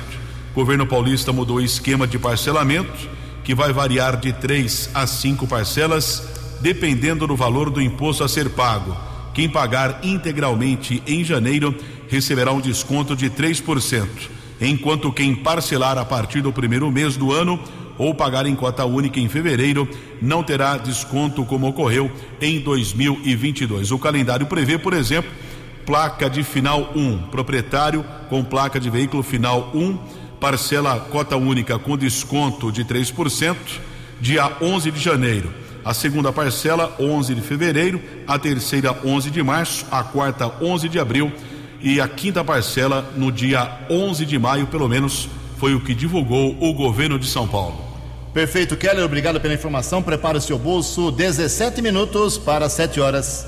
O 0.51 0.53
governo 0.55 0.87
paulista 0.87 1.33
mudou 1.33 1.57
o 1.57 1.61
esquema 1.61 2.07
de 2.07 2.17
parcelamento, 2.17 3.09
que 3.43 3.53
vai 3.53 3.73
variar 3.73 4.15
de 4.15 4.31
três 4.31 4.89
a 4.93 5.05
cinco 5.05 5.45
parcelas, 5.45 6.23
dependendo 6.61 7.27
do 7.27 7.35
valor 7.35 7.69
do 7.69 7.81
imposto 7.81 8.23
a 8.23 8.29
ser 8.29 8.51
pago. 8.51 8.95
Quem 9.33 9.49
pagar 9.49 9.99
integralmente 10.03 11.03
em 11.05 11.21
janeiro 11.21 11.75
receberá 12.07 12.53
um 12.53 12.61
desconto 12.61 13.13
de 13.13 13.29
3%, 13.29 14.07
enquanto 14.63 15.11
quem 15.11 15.35
parcelar 15.35 15.97
a 15.97 16.05
partir 16.05 16.41
do 16.41 16.53
primeiro 16.53 16.89
mês 16.91 17.17
do 17.17 17.31
ano 17.31 17.59
ou 17.97 18.13
pagar 18.13 18.45
em 18.45 18.55
cota 18.55 18.85
única 18.85 19.19
em 19.19 19.29
fevereiro 19.29 19.87
não 20.21 20.41
terá 20.41 20.77
desconto 20.77 21.45
como 21.45 21.67
ocorreu 21.67 22.11
em 22.41 22.59
2022. 22.59 23.91
O 23.91 23.99
calendário 23.99 24.45
prevê, 24.45 24.77
por 24.77 24.93
exemplo, 24.93 25.31
placa 25.85 26.29
de 26.29 26.43
final 26.43 26.91
1, 26.95 27.29
proprietário 27.29 28.05
com 28.29 28.43
placa 28.43 28.79
de 28.79 28.89
veículo 28.89 29.21
final 29.21 29.69
1, 29.73 29.97
parcela 30.39 30.99
cota 30.99 31.35
única 31.37 31.77
com 31.77 31.97
desconto 31.97 32.71
de 32.71 32.83
3%, 32.83 33.55
dia 34.19 34.51
11 34.61 34.91
de 34.91 34.99
janeiro. 34.99 35.51
A 35.85 35.93
segunda 35.93 36.31
parcela 36.31 36.95
11 36.97 37.35
de 37.35 37.41
fevereiro, 37.41 38.01
a 38.25 38.39
terceira 38.39 38.97
11 39.03 39.29
de 39.29 39.43
março, 39.43 39.85
a 39.91 40.01
quarta 40.01 40.49
11 40.61 40.87
de 40.87 40.97
abril 40.97 41.31
e 41.83 41.99
a 41.99 42.07
quinta 42.07 42.43
parcela 42.43 43.11
no 43.17 43.29
dia 43.29 43.79
11 43.89 44.25
de 44.25 44.39
maio, 44.39 44.65
pelo 44.67 44.87
menos 44.87 45.27
foi 45.57 45.75
o 45.75 45.81
que 45.81 45.93
divulgou 45.93 46.55
o 46.59 46.73
governo 46.73 47.19
de 47.19 47.27
São 47.27 47.45
Paulo. 47.45 47.83
Perfeito, 48.33 48.75
Keller, 48.75 49.03
obrigado 49.05 49.39
pela 49.39 49.53
informação. 49.53 50.01
Prepara 50.01 50.37
o 50.37 50.41
seu 50.41 50.57
bolso, 50.57 51.11
17 51.11 51.81
minutos 51.81 52.37
para 52.37 52.67
7 52.69 52.99
horas. 52.99 53.45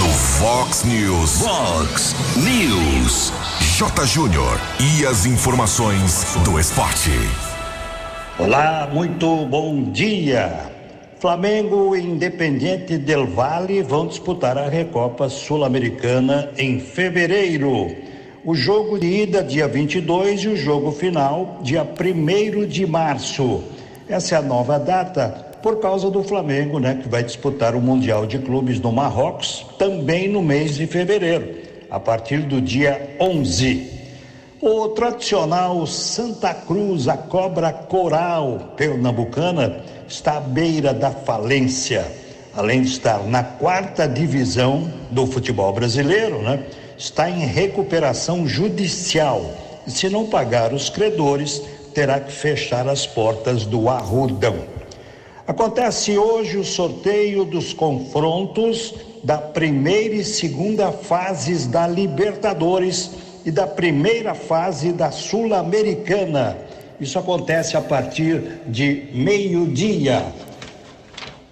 No 0.00 0.08
Fox 0.08 0.82
News. 0.84 1.42
Fox 1.42 2.16
News. 2.36 3.32
J. 3.76 4.06
Júnior. 4.06 4.58
E 4.80 5.06
as 5.06 5.26
informações 5.26 6.36
do 6.44 6.58
esporte. 6.58 7.12
Olá, 8.38 8.88
muito 8.92 9.46
bom 9.46 9.92
dia. 9.92 10.77
Flamengo 11.20 11.96
e 11.96 12.00
Independiente 12.00 12.96
del 12.96 13.26
Valle 13.26 13.82
vão 13.82 14.06
disputar 14.06 14.56
a 14.56 14.68
Recopa 14.68 15.28
Sul-Americana 15.28 16.50
em 16.56 16.78
fevereiro. 16.78 17.88
O 18.44 18.54
jogo 18.54 18.96
de 18.96 19.22
ida, 19.22 19.42
dia 19.42 19.66
22, 19.66 20.42
e 20.42 20.48
o 20.48 20.56
jogo 20.56 20.92
final, 20.92 21.58
dia 21.60 21.82
1 21.82 22.66
de 22.66 22.86
março. 22.86 23.64
Essa 24.08 24.36
é 24.36 24.38
a 24.38 24.42
nova 24.42 24.78
data 24.78 25.28
por 25.60 25.80
causa 25.80 26.08
do 26.08 26.22
Flamengo, 26.22 26.78
né, 26.78 27.00
que 27.02 27.08
vai 27.08 27.24
disputar 27.24 27.74
o 27.74 27.80
Mundial 27.80 28.24
de 28.24 28.38
Clubes 28.38 28.78
no 28.78 28.92
Marrocos 28.92 29.66
também 29.76 30.28
no 30.28 30.40
mês 30.40 30.76
de 30.76 30.86
fevereiro, 30.86 31.52
a 31.90 31.98
partir 31.98 32.42
do 32.42 32.60
dia 32.60 33.16
11. 33.20 33.98
O 34.60 34.88
tradicional 34.88 35.84
Santa 35.84 36.54
Cruz, 36.54 37.08
a 37.08 37.16
cobra 37.16 37.72
coral 37.72 38.74
pernambucana, 38.76 39.82
está 40.08 40.38
à 40.38 40.40
beira 40.40 40.92
da 40.94 41.10
falência. 41.10 42.06
Além 42.54 42.82
de 42.82 42.88
estar 42.88 43.22
na 43.24 43.44
quarta 43.44 44.08
divisão 44.08 44.90
do 45.10 45.26
futebol 45.26 45.72
brasileiro, 45.72 46.42
né, 46.42 46.64
está 46.96 47.30
em 47.30 47.46
recuperação 47.46 48.48
judicial. 48.48 49.44
E 49.86 49.90
se 49.90 50.08
não 50.08 50.26
pagar 50.26 50.72
os 50.72 50.90
credores, 50.90 51.62
terá 51.94 52.18
que 52.18 52.32
fechar 52.32 52.88
as 52.88 53.06
portas 53.06 53.64
do 53.64 53.88
Arrudão. 53.88 54.56
Acontece 55.46 56.18
hoje 56.18 56.58
o 56.58 56.64
sorteio 56.64 57.44
dos 57.44 57.72
confrontos 57.72 58.94
da 59.22 59.38
primeira 59.38 60.14
e 60.14 60.24
segunda 60.24 60.92
fases 60.92 61.66
da 61.66 61.86
Libertadores 61.86 63.10
e 63.44 63.50
da 63.50 63.66
primeira 63.66 64.34
fase 64.34 64.92
da 64.92 65.10
Sul-Americana. 65.10 66.58
Isso 67.00 67.18
acontece 67.18 67.76
a 67.76 67.80
partir 67.80 68.42
de 68.66 69.04
meio-dia. 69.12 70.24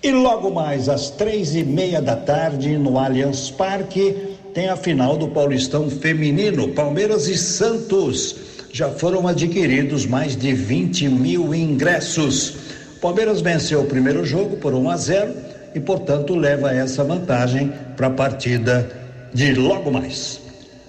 E 0.03 0.11
logo 0.11 0.51
mais 0.51 0.89
às 0.89 1.11
três 1.11 1.55
e 1.55 1.65
meia 1.65 2.01
da 2.03 2.17
tarde, 2.17 2.77
no 2.77 2.99
Allianz 2.99 3.51
Parque, 3.51 4.37
tem 4.53 4.69
a 4.69 4.77
final 4.77 5.17
do 5.17 5.29
Paulistão 5.29 5.89
Feminino, 5.91 6.69
Palmeiras 6.69 7.29
e 7.29 7.37
Santos. 7.37 8.37
Já 8.73 8.91
foram 8.91 9.27
adquiridos 9.27 10.05
mais 10.05 10.37
de 10.37 10.53
20 10.53 11.09
mil 11.09 11.55
ingressos. 11.55 12.57
Palmeiras 13.01 13.41
venceu 13.41 13.83
o 13.83 13.87
primeiro 13.87 14.25
jogo 14.25 14.57
por 14.57 14.75
1 14.75 14.91
a 14.91 14.97
0 14.97 15.35
e, 15.75 15.81
portanto, 15.81 16.35
leva 16.35 16.73
essa 16.73 17.05
vantagem 17.05 17.73
para 17.97 18.09
a 18.09 18.11
partida 18.11 18.89
de 19.33 19.55
logo 19.55 19.91
mais. 19.91 20.41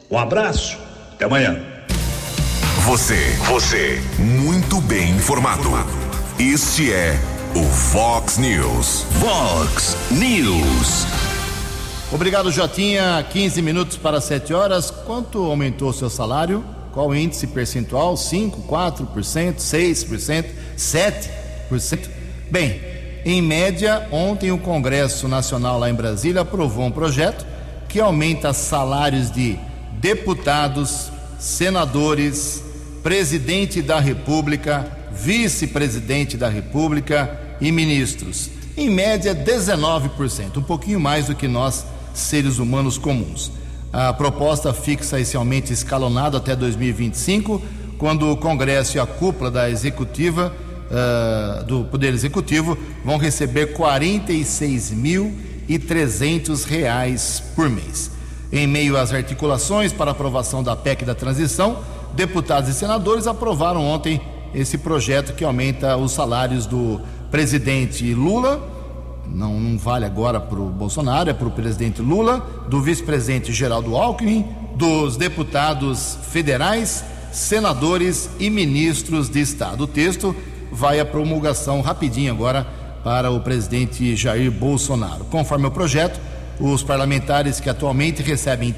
Um 0.09 0.17
abraço, 0.17 0.77
até 1.13 1.25
amanhã. 1.25 1.76
Você, 2.87 3.35
você, 3.49 4.01
muito 4.17 4.79
bem 4.79 5.09
informado. 5.09 5.69
Este 6.39 6.93
é 6.93 7.19
o 7.53 7.61
Fox 7.65 8.37
News. 8.37 9.05
Fox 9.19 9.97
News. 10.09 11.05
Obrigado, 12.13 12.49
Jotinha. 12.49 13.21
15 13.29 13.61
minutos 13.61 13.97
para 13.97 14.21
7 14.21 14.53
horas. 14.53 14.89
Quanto 14.89 15.43
aumentou 15.43 15.91
seu 15.91 16.09
salário? 16.09 16.63
Qual 16.93 17.13
índice 17.13 17.45
percentual? 17.47 18.15
5, 18.15 18.61
4%, 18.61 19.55
6%, 19.57 20.45
7%? 20.77 22.09
Bem, 22.49 22.79
em 23.25 23.41
média, 23.41 24.07
ontem 24.13 24.53
o 24.53 24.57
Congresso 24.57 25.27
Nacional 25.27 25.77
lá 25.77 25.89
em 25.89 25.93
Brasília 25.93 26.39
aprovou 26.39 26.85
um 26.85 26.91
projeto 26.91 27.45
que 27.89 27.99
aumenta 27.99 28.53
salários 28.53 29.29
de 29.29 29.59
deputados, 29.99 31.11
senadores, 31.37 32.63
presidente 33.07 33.81
da 33.81 34.01
República, 34.01 34.85
vice-presidente 35.13 36.35
da 36.35 36.49
República 36.49 37.39
e 37.61 37.71
ministros. 37.71 38.49
em 38.75 38.89
média 38.89 39.33
19%, 39.33 40.57
um 40.57 40.61
pouquinho 40.61 40.99
mais 40.99 41.27
do 41.27 41.33
que 41.33 41.47
nós, 41.47 41.85
seres 42.13 42.59
humanos 42.59 42.97
comuns. 42.97 43.49
A 43.93 44.11
proposta 44.11 44.73
fixa 44.73 45.21
esse 45.21 45.37
aumento 45.37 45.71
escalonado 45.71 46.35
até 46.35 46.53
2025, 46.53 47.61
quando 47.97 48.29
o 48.29 48.35
Congresso 48.35 48.97
e 48.97 48.99
a 48.99 49.05
cúpula 49.05 49.49
da 49.49 49.69
executiva 49.69 50.53
uh, 50.91 51.63
do 51.63 51.85
Poder 51.85 52.13
Executivo 52.13 52.77
vão 53.05 53.17
receber 53.17 53.73
46.300 53.73 56.65
reais 56.65 57.41
por 57.55 57.69
mês. 57.69 58.11
Em 58.51 58.67
meio 58.67 58.97
às 58.97 59.13
articulações 59.13 59.93
para 59.93 60.11
aprovação 60.11 60.61
da 60.61 60.75
PEC 60.75 61.05
da 61.05 61.15
transição, 61.15 61.81
deputados 62.13 62.69
e 62.69 62.73
senadores 62.73 63.27
aprovaram 63.27 63.85
ontem 63.85 64.21
esse 64.53 64.77
projeto 64.77 65.33
que 65.33 65.43
aumenta 65.43 65.97
os 65.97 66.11
salários 66.11 66.65
do 66.65 67.01
presidente 67.29 68.13
Lula, 68.13 68.75
não, 69.27 69.59
não 69.59 69.77
vale 69.77 70.05
agora 70.05 70.39
para 70.39 70.59
o 70.59 70.69
Bolsonaro, 70.69 71.29
é 71.29 71.33
para 71.33 71.47
o 71.47 71.51
presidente 71.51 72.01
Lula, 72.01 72.39
do 72.69 72.81
vice-presidente 72.81 73.51
Geraldo 73.51 73.95
Alckmin, 73.95 74.45
dos 74.75 75.17
deputados 75.17 76.17
federais, 76.31 77.03
senadores 77.31 78.29
e 78.39 78.49
ministros 78.49 79.29
de 79.29 79.41
Estado. 79.41 79.83
O 79.83 79.87
texto 79.87 80.35
vai 80.71 80.99
à 80.99 81.05
promulgação 81.05 81.81
rapidinho 81.81 82.31
agora 82.31 82.65
para 83.03 83.31
o 83.31 83.39
presidente 83.41 84.15
Jair 84.15 84.51
Bolsonaro. 84.51 85.25
Conforme 85.25 85.67
o 85.67 85.71
projeto, 85.71 86.19
os 86.59 86.83
parlamentares 86.83 87.59
que 87.59 87.69
atualmente 87.69 88.21
recebem 88.21 88.73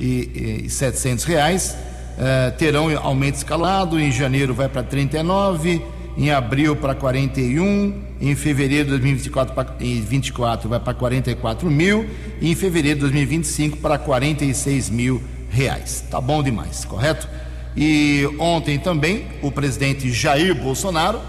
33.700 0.00 1.24
reais 1.24 1.76
eh, 2.18 2.50
terão 2.52 2.96
aumento 2.98 3.36
escalado. 3.36 4.00
Em 4.00 4.10
janeiro 4.10 4.54
vai 4.54 4.68
para 4.68 4.82
39, 4.82 5.82
em 6.16 6.30
abril 6.30 6.74
para 6.74 6.94
41, 6.94 8.02
em 8.20 8.34
fevereiro 8.34 8.84
de 8.84 8.90
2024 8.90 9.54
pra, 9.54 9.64
24 9.78 10.68
vai 10.68 10.80
para 10.80 10.94
44 10.94 11.70
mil 11.70 12.08
e 12.40 12.50
em 12.50 12.54
fevereiro 12.54 12.96
de 12.96 13.00
2025 13.02 13.76
para 13.78 13.98
46 13.98 14.90
mil 14.90 15.22
reais. 15.50 16.04
Tá 16.10 16.20
bom 16.20 16.42
demais, 16.42 16.84
correto? 16.84 17.28
E 17.76 18.28
ontem 18.38 18.78
também 18.78 19.26
o 19.42 19.52
presidente 19.52 20.10
Jair 20.10 20.54
Bolsonaro, 20.54 21.20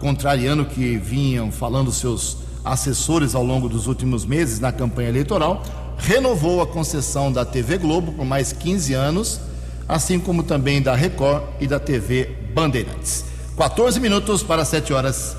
contrariando 0.00 0.62
o 0.62 0.66
que 0.66 0.96
vinham 0.96 1.52
falando 1.52 1.92
seus 1.92 2.38
assessores 2.64 3.34
ao 3.34 3.44
longo 3.44 3.68
dos 3.68 3.86
últimos 3.86 4.24
meses 4.26 4.60
na 4.60 4.72
campanha 4.72 5.08
eleitoral, 5.08 5.62
renovou 5.98 6.62
a 6.62 6.66
concessão 6.66 7.30
da 7.32 7.44
TV 7.44 7.78
Globo 7.78 8.12
por 8.12 8.24
mais 8.24 8.52
15 8.52 8.94
anos, 8.94 9.40
assim 9.88 10.18
como 10.18 10.42
também 10.42 10.80
da 10.80 10.94
Record 10.94 11.42
e 11.60 11.66
da 11.66 11.78
TV 11.78 12.30
Bandeirantes. 12.54 13.24
14 13.56 13.98
minutos 14.00 14.42
para 14.42 14.64
7 14.64 14.92
horas. 14.92 15.36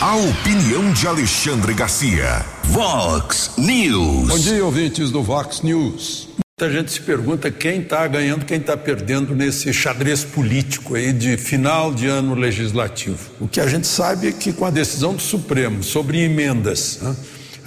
A 0.00 0.14
opinião 0.14 0.92
de 0.92 1.08
Alexandre 1.08 1.74
Garcia. 1.74 2.44
Vox 2.64 3.50
News. 3.58 4.28
Bom 4.28 4.38
dia, 4.38 4.64
ouvintes 4.64 5.10
do 5.10 5.22
Vox 5.22 5.62
News. 5.62 6.28
Muita 6.60 6.72
gente 6.72 6.92
se 6.92 7.00
pergunta 7.00 7.50
quem 7.50 7.82
está 7.82 8.06
ganhando, 8.06 8.44
quem 8.44 8.58
está 8.58 8.76
perdendo 8.76 9.34
nesse 9.34 9.72
xadrez 9.72 10.24
político 10.24 10.96
aí 10.96 11.12
de 11.12 11.36
final 11.36 11.94
de 11.94 12.06
ano 12.06 12.34
legislativo. 12.34 13.30
O 13.40 13.46
que 13.46 13.60
a 13.60 13.66
gente 13.66 13.86
sabe 13.86 14.28
é 14.28 14.32
que 14.32 14.52
com 14.52 14.64
a 14.64 14.70
decisão 14.70 15.14
do 15.14 15.22
Supremo 15.22 15.82
sobre 15.82 16.20
emendas 16.20 16.98
né, 17.00 17.16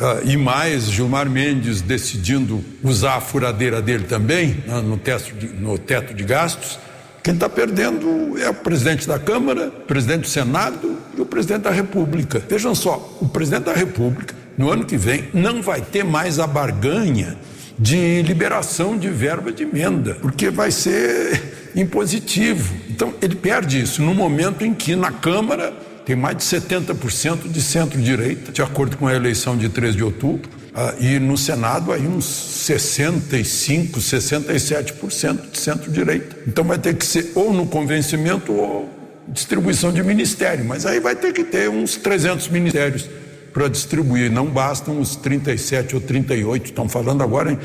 uh, 0.01 0.27
e 0.27 0.35
mais 0.35 0.89
Gilmar 0.91 1.29
Mendes 1.29 1.81
decidindo 1.81 2.63
usar 2.83 3.15
a 3.15 3.21
furadeira 3.21 3.81
dele 3.81 4.05
também 4.05 4.63
né, 4.67 4.81
no, 4.81 4.97
teto 4.97 5.33
de, 5.35 5.47
no 5.47 5.77
teto 5.77 6.13
de 6.13 6.23
gastos, 6.23 6.79
quem 7.23 7.35
está 7.35 7.47
perdendo 7.47 8.35
é 8.39 8.49
o 8.49 8.53
presidente 8.53 9.07
da 9.07 9.19
Câmara, 9.19 9.67
o 9.67 9.85
presidente 9.85 10.21
do 10.21 10.27
Senado 10.27 10.97
e 11.15 11.21
o 11.21 11.25
presidente 11.25 11.61
da 11.61 11.69
República. 11.69 12.41
Vejam 12.49 12.73
só, 12.73 13.17
o 13.21 13.29
presidente 13.29 13.65
da 13.65 13.73
República, 13.73 14.33
no 14.57 14.71
ano 14.71 14.85
que 14.85 14.97
vem, 14.97 15.29
não 15.31 15.61
vai 15.61 15.81
ter 15.81 16.03
mais 16.03 16.39
a 16.39 16.47
barganha 16.47 17.37
de 17.77 18.23
liberação 18.23 18.97
de 18.97 19.07
verba 19.09 19.51
de 19.51 19.63
emenda, 19.63 20.15
porque 20.15 20.49
vai 20.49 20.71
ser 20.71 21.69
impositivo. 21.75 22.73
Então, 22.89 23.13
ele 23.21 23.35
perde 23.35 23.79
isso 23.79 24.01
no 24.01 24.15
momento 24.15 24.65
em 24.65 24.73
que 24.73 24.95
na 24.95 25.11
Câmara 25.11 25.73
tem 26.05 26.15
mais 26.15 26.37
de 26.37 26.43
70% 26.43 27.49
de 27.49 27.61
centro-direita, 27.61 28.51
de 28.51 28.61
acordo 28.61 28.97
com 28.97 29.07
a 29.07 29.13
eleição 29.13 29.57
de 29.57 29.69
3 29.69 29.95
de 29.95 30.03
outubro, 30.03 30.49
ah, 30.73 30.95
e 30.99 31.19
no 31.19 31.37
Senado 31.37 31.91
aí 31.91 32.07
uns 32.07 32.25
65, 32.25 33.99
67% 33.99 35.51
de 35.51 35.59
centro-direita. 35.59 36.37
Então 36.47 36.63
vai 36.63 36.77
ter 36.77 36.95
que 36.95 37.05
ser 37.05 37.31
ou 37.35 37.53
no 37.53 37.65
convencimento 37.65 38.53
ou 38.53 38.89
distribuição 39.27 39.91
de 39.91 40.01
ministério, 40.03 40.63
mas 40.65 40.85
aí 40.85 40.99
vai 40.99 41.15
ter 41.15 41.33
que 41.33 41.43
ter 41.43 41.69
uns 41.69 41.95
300 41.97 42.47
ministérios 42.47 43.09
para 43.53 43.67
distribuir, 43.67 44.31
não 44.31 44.45
bastam 44.45 44.99
os 44.99 45.15
37 45.15 45.95
ou 45.95 46.01
38, 46.01 46.65
estão 46.65 46.87
falando 46.87 47.21
agora 47.21 47.51
em 47.51 47.59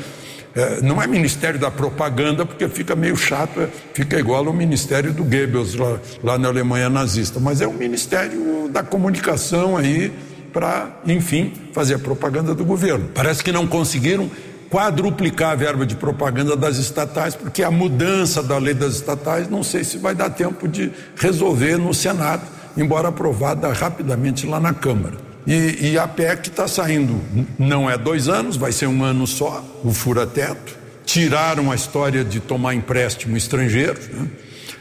não 0.81 1.01
é 1.01 1.07
Ministério 1.07 1.59
da 1.59 1.69
Propaganda, 1.69 2.45
porque 2.45 2.67
fica 2.67 2.95
meio 2.95 3.15
chato, 3.15 3.61
é, 3.61 3.67
fica 3.93 4.19
igual 4.19 4.45
ao 4.47 4.53
Ministério 4.53 5.13
do 5.13 5.23
Goebbels 5.23 5.75
lá, 5.75 5.99
lá 6.23 6.37
na 6.37 6.47
Alemanha 6.47 6.89
nazista, 6.89 7.39
mas 7.39 7.61
é 7.61 7.67
o 7.67 7.73
Ministério 7.73 8.69
da 8.69 8.83
Comunicação 8.83 9.77
aí, 9.77 10.11
para, 10.51 10.99
enfim, 11.05 11.53
fazer 11.73 11.95
a 11.95 11.99
propaganda 11.99 12.55
do 12.55 12.65
governo. 12.65 13.09
Parece 13.13 13.43
que 13.43 13.51
não 13.51 13.67
conseguiram 13.67 14.29
quadruplicar 14.69 15.51
a 15.51 15.55
verba 15.55 15.85
de 15.85 15.95
propaganda 15.95 16.55
das 16.55 16.77
estatais, 16.77 17.35
porque 17.35 17.63
a 17.63 17.71
mudança 17.71 18.41
da 18.41 18.57
lei 18.57 18.73
das 18.73 18.95
estatais 18.95 19.49
não 19.49 19.63
sei 19.63 19.83
se 19.83 19.97
vai 19.97 20.15
dar 20.15 20.29
tempo 20.29 20.67
de 20.67 20.91
resolver 21.15 21.77
no 21.77 21.93
Senado, 21.93 22.43
embora 22.75 23.09
aprovada 23.09 23.71
rapidamente 23.71 24.45
lá 24.45 24.59
na 24.59 24.73
Câmara. 24.73 25.27
E, 25.47 25.91
e 25.91 25.97
a 25.97 26.05
PEC 26.05 26.49
está 26.49 26.67
saindo, 26.67 27.21
não 27.57 27.89
é 27.89 27.97
dois 27.97 28.27
anos, 28.27 28.57
vai 28.57 28.73
ser 28.73 28.87
um 28.87 29.01
ano 29.01 29.25
só, 29.25 29.63
o 29.81 29.93
fura-teto. 29.93 30.75
Tiraram 31.05 31.71
a 31.71 31.75
história 31.75 32.21
de 32.21 32.41
tomar 32.41 32.75
empréstimo 32.75 33.37
estrangeiro. 33.37 33.97
Né? 34.11 34.27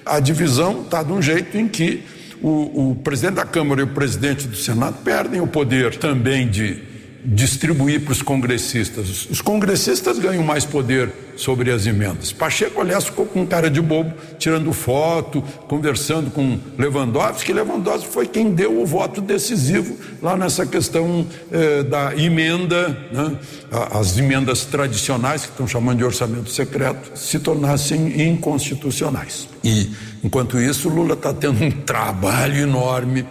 A 0.05 0.19
divisão 0.19 0.83
está 0.83 1.05
de 1.05 1.13
um 1.13 1.23
jeito 1.23 1.57
em 1.57 1.69
que 1.69 2.03
o, 2.43 2.91
o 2.91 2.95
presidente 2.97 3.35
da 3.35 3.45
Câmara 3.45 3.81
e 3.81 3.85
o 3.85 3.89
presidente 3.89 4.49
do 4.49 4.57
Senado 4.57 4.97
perdem 5.05 5.41
o 5.41 5.47
poder 5.47 5.97
também 5.99 6.49
de 6.49 6.83
distribuir 7.27 8.03
para 8.03 8.13
os 8.13 8.23
congressistas. 8.23 9.27
Os 9.29 9.41
congressistas 9.41 10.19
ganham 10.19 10.45
mais 10.45 10.65
poder 10.65 11.13
sobre 11.35 11.71
as 11.71 11.87
emendas. 11.87 12.33
Pacheco, 12.33 12.81
aliás, 12.81 13.05
ficou 13.05 13.27
com 13.27 13.45
cara 13.47 13.69
de 13.69 13.81
bobo, 13.81 14.15
tirando 14.39 14.73
foto, 14.73 15.43
conversando 15.69 16.31
com 16.31 16.59
Lewandowski. 16.79 17.53
Lewandowski 17.53 18.09
foi 18.09 18.27
quem 18.27 18.55
deu 18.55 18.81
o 18.81 18.87
voto 18.87 19.21
decisivo 19.21 19.97
lá 20.23 20.37
nessa 20.37 20.65
questão 20.65 21.27
eh, 21.51 21.83
da 21.83 22.17
emenda, 22.17 22.89
né? 23.13 23.37
as 23.93 24.17
emendas 24.17 24.65
tradicionais, 24.65 25.43
que 25.43 25.51
estão 25.51 25.67
chamando 25.67 25.99
de 25.99 26.05
orçamento 26.05 26.49
secreto, 26.51 27.19
se 27.19 27.39
tornassem 27.39 28.29
inconstitucionais. 28.29 29.49
E, 29.63 29.91
enquanto 30.23 30.59
isso, 30.59 30.89
Lula 30.89 31.15
está 31.15 31.35
tendo 31.35 31.63
um 31.63 31.71
trabalho 31.83 32.57
enorme 32.57 33.27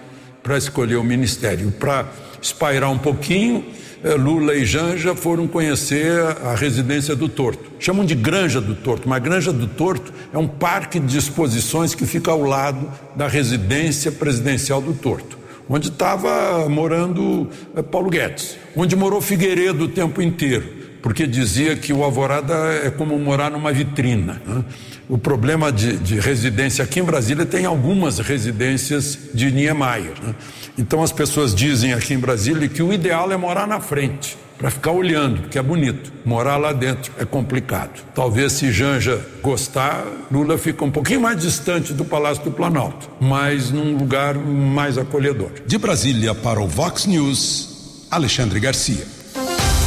para 0.46 0.60
escolher 0.60 0.98
o 0.98 1.04
ministério, 1.04 1.72
para 1.72 2.06
espairar 2.40 2.92
um 2.92 3.00
pouquinho 3.00 3.66
eh, 4.04 4.14
Lula 4.14 4.54
e 4.54 4.64
Janja 4.64 5.16
foram 5.16 5.48
conhecer 5.48 6.22
a 6.44 6.54
residência 6.54 7.16
do 7.16 7.28
Torto. 7.28 7.72
Chamam 7.80 8.06
de 8.06 8.14
Granja 8.14 8.62
do 8.62 8.76
Torto, 8.76 9.10
mas 9.10 9.24
Granja 9.24 9.52
do 9.52 9.66
Torto 9.66 10.14
é 10.32 10.38
um 10.38 10.48
parque 10.48 11.00
de 11.00 11.18
exposições 11.18 11.96
que 11.96 12.06
fica 12.06 12.30
ao 12.30 12.44
lado 12.44 12.92
da 13.16 13.28
residência 13.28 14.12
presidencial 14.12 14.80
do 14.80 14.94
Torto, 14.94 15.36
onde 15.68 15.88
estava 15.88 16.70
morando 16.70 17.50
eh, 17.76 17.82
Paulo 17.82 18.12
Guedes, 18.12 18.56
onde 18.76 18.96
morou 18.96 19.22
Figueiredo 19.22 19.86
o 19.86 19.88
tempo 19.88 20.22
inteiro, 20.22 20.75
porque 21.06 21.28
dizia 21.28 21.76
que 21.76 21.94
o 21.94 22.04
Alvorada 22.04 22.56
é 22.84 22.90
como 22.90 23.16
morar 23.20 23.52
numa 23.52 23.72
vitrina. 23.72 24.42
Né? 24.44 24.64
O 25.08 25.20
problema 25.20 25.72
de, 25.72 25.98
de, 25.98 26.20
residência 26.20 26.84
aqui 26.84 27.00
em 27.00 27.04
Brasília 27.04 27.46
tem 27.46 27.64
algumas 27.64 28.18
residências 28.18 29.16
de 29.32 29.52
Niemeyer. 29.52 30.14
Né? 30.24 30.34
Então 30.76 31.04
as 31.04 31.12
pessoas 31.12 31.54
dizem 31.54 31.94
aqui 31.94 32.16
em 32.16 32.18
Brasília 32.18 32.68
que 32.68 32.82
o 32.82 32.92
ideal 32.92 33.32
é 33.32 33.38
morar 33.38 33.68
na 33.68 33.80
frente, 33.80 34.36
para 34.58 34.72
ficar 34.72 34.94
olhando, 34.94 35.44
porque 35.44 35.60
é 35.60 35.62
bonito. 35.62 36.12
Morar 36.26 36.58
lá 36.58 36.74
dentro 36.74 37.14
é 37.20 37.24
complicado. 37.24 38.04
Talvez 38.16 38.54
se 38.54 38.72
Janja 38.72 39.24
gostar, 39.44 40.04
Lula 40.32 40.58
fica 40.58 40.84
um 40.84 40.90
pouquinho 40.90 41.22
mais 41.22 41.40
distante 41.40 41.94
do 41.94 42.04
Palácio 42.04 42.44
do 42.46 42.50
Planalto, 42.50 43.08
mas 43.22 43.70
num 43.70 43.96
lugar 43.96 44.34
mais 44.34 44.98
acolhedor. 44.98 45.52
De 45.68 45.78
Brasília 45.78 46.34
para 46.34 46.60
o 46.60 46.68
Vox 46.68 47.06
News, 47.06 48.08
Alexandre 48.10 48.60
Garcia. 48.60 49.06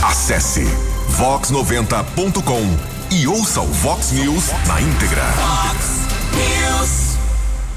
Acesse 0.01 0.65
vox90.com 1.17 3.15
e 3.15 3.27
ouça 3.27 3.61
o 3.61 3.67
Vox 3.67 4.13
News 4.13 4.51
na 4.67 4.81
íntegra. 4.81 5.23
Fox 5.23 6.09
News. 6.35 7.17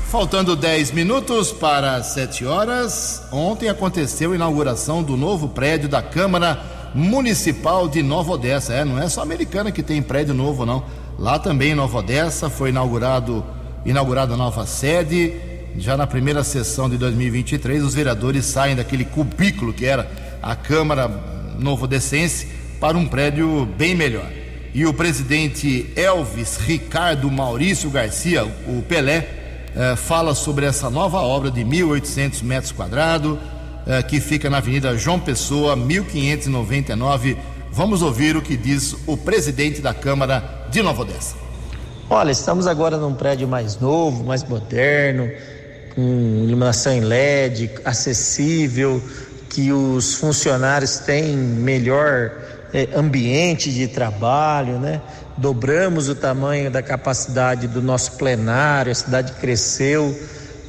Faltando 0.10 0.56
10 0.56 0.92
minutos 0.92 1.52
para 1.52 2.04
7 2.04 2.46
horas, 2.46 3.24
ontem 3.32 3.70
aconteceu 3.70 4.32
a 4.34 4.36
inauguração 4.36 5.02
do 5.02 5.16
novo 5.16 5.50
prédio 5.50 5.88
da 5.88 6.02
Câmara 6.02 6.92
Municipal 6.94 7.88
de 7.88 8.04
Nova 8.04 8.34
Odessa. 8.34 8.74
É, 8.74 8.86
não 8.86 9.02
é 9.02 9.08
só 9.08 9.22
americana 9.22 9.72
que 9.72 9.82
tem 9.82 10.02
prédio 10.02 10.34
novo, 10.34 10.66
não. 10.66 10.84
Lá 11.18 11.40
também 11.40 11.72
em 11.72 11.76
Nova 11.76 12.00
Odessa 12.00 12.50
foi 12.50 12.70
inaugurado 12.70 13.44
inaugurada 13.84 14.36
a 14.36 14.38
nova 14.38 14.68
sede 14.68 15.34
já 15.78 15.96
na 15.96 16.06
primeira 16.06 16.44
sessão 16.44 16.90
de 16.90 16.98
2023, 16.98 17.84
os 17.84 17.94
vereadores 17.94 18.46
saem 18.46 18.76
daquele 18.76 19.06
cubículo 19.06 19.74
que 19.74 19.86
era 19.86 20.10
a 20.42 20.56
Câmara 20.56 21.10
Novo 21.58 21.88
Descense 21.88 22.48
para 22.82 22.98
um 22.98 23.08
prédio 23.08 23.68
bem 23.78 23.94
melhor. 23.94 24.28
E 24.74 24.88
o 24.88 24.94
presidente 24.94 25.88
Elvis 25.96 26.58
Ricardo 26.58 27.30
Maurício 27.30 27.92
Garcia, 27.92 28.44
o 28.44 28.82
Pelé, 28.82 29.28
eh, 29.76 29.96
fala 29.96 30.34
sobre 30.34 30.66
essa 30.66 30.90
nova 30.90 31.20
obra 31.20 31.52
de 31.52 31.64
1.800 31.64 32.42
metros 32.42 32.72
quadrados, 32.72 33.38
eh, 33.86 34.02
que 34.02 34.20
fica 34.20 34.50
na 34.50 34.58
Avenida 34.58 34.98
João 34.98 35.20
Pessoa, 35.20 35.76
1599. 35.76 37.38
Vamos 37.72 38.02
ouvir 38.02 38.36
o 38.36 38.42
que 38.42 38.58
diz 38.58 38.96
o 39.06 39.16
presidente 39.16 39.80
da 39.80 39.94
Câmara 39.94 40.66
de 40.72 40.82
Nova 40.82 41.04
Odessa. 41.04 41.36
Olha, 42.10 42.32
estamos 42.32 42.66
agora 42.66 42.98
num 42.98 43.14
prédio 43.14 43.48
mais 43.48 43.80
novo, 43.80 44.24
mais 44.24 44.44
moderno, 44.44 45.30
com 45.94 46.46
iluminação 46.48 46.92
em 46.92 47.02
LED, 47.02 47.70
acessível, 47.86 49.02
que 49.50 49.72
os 49.72 50.16
funcionários 50.16 50.98
têm 51.00 51.36
melhor 51.36 52.32
é, 52.74 52.90
ambiente 52.96 53.72
de 53.72 53.88
trabalho, 53.88 54.80
né? 54.80 55.02
Dobramos 55.38 56.10
o 56.10 56.16
tamanho 56.16 56.70
da 56.70 56.82
capacidade 56.82 57.68
do 57.68 57.82
nosso 57.82 58.14
plenário, 58.14 58.92
a 58.92 58.96
cidade 58.96 59.34
cresceu 59.34 60.18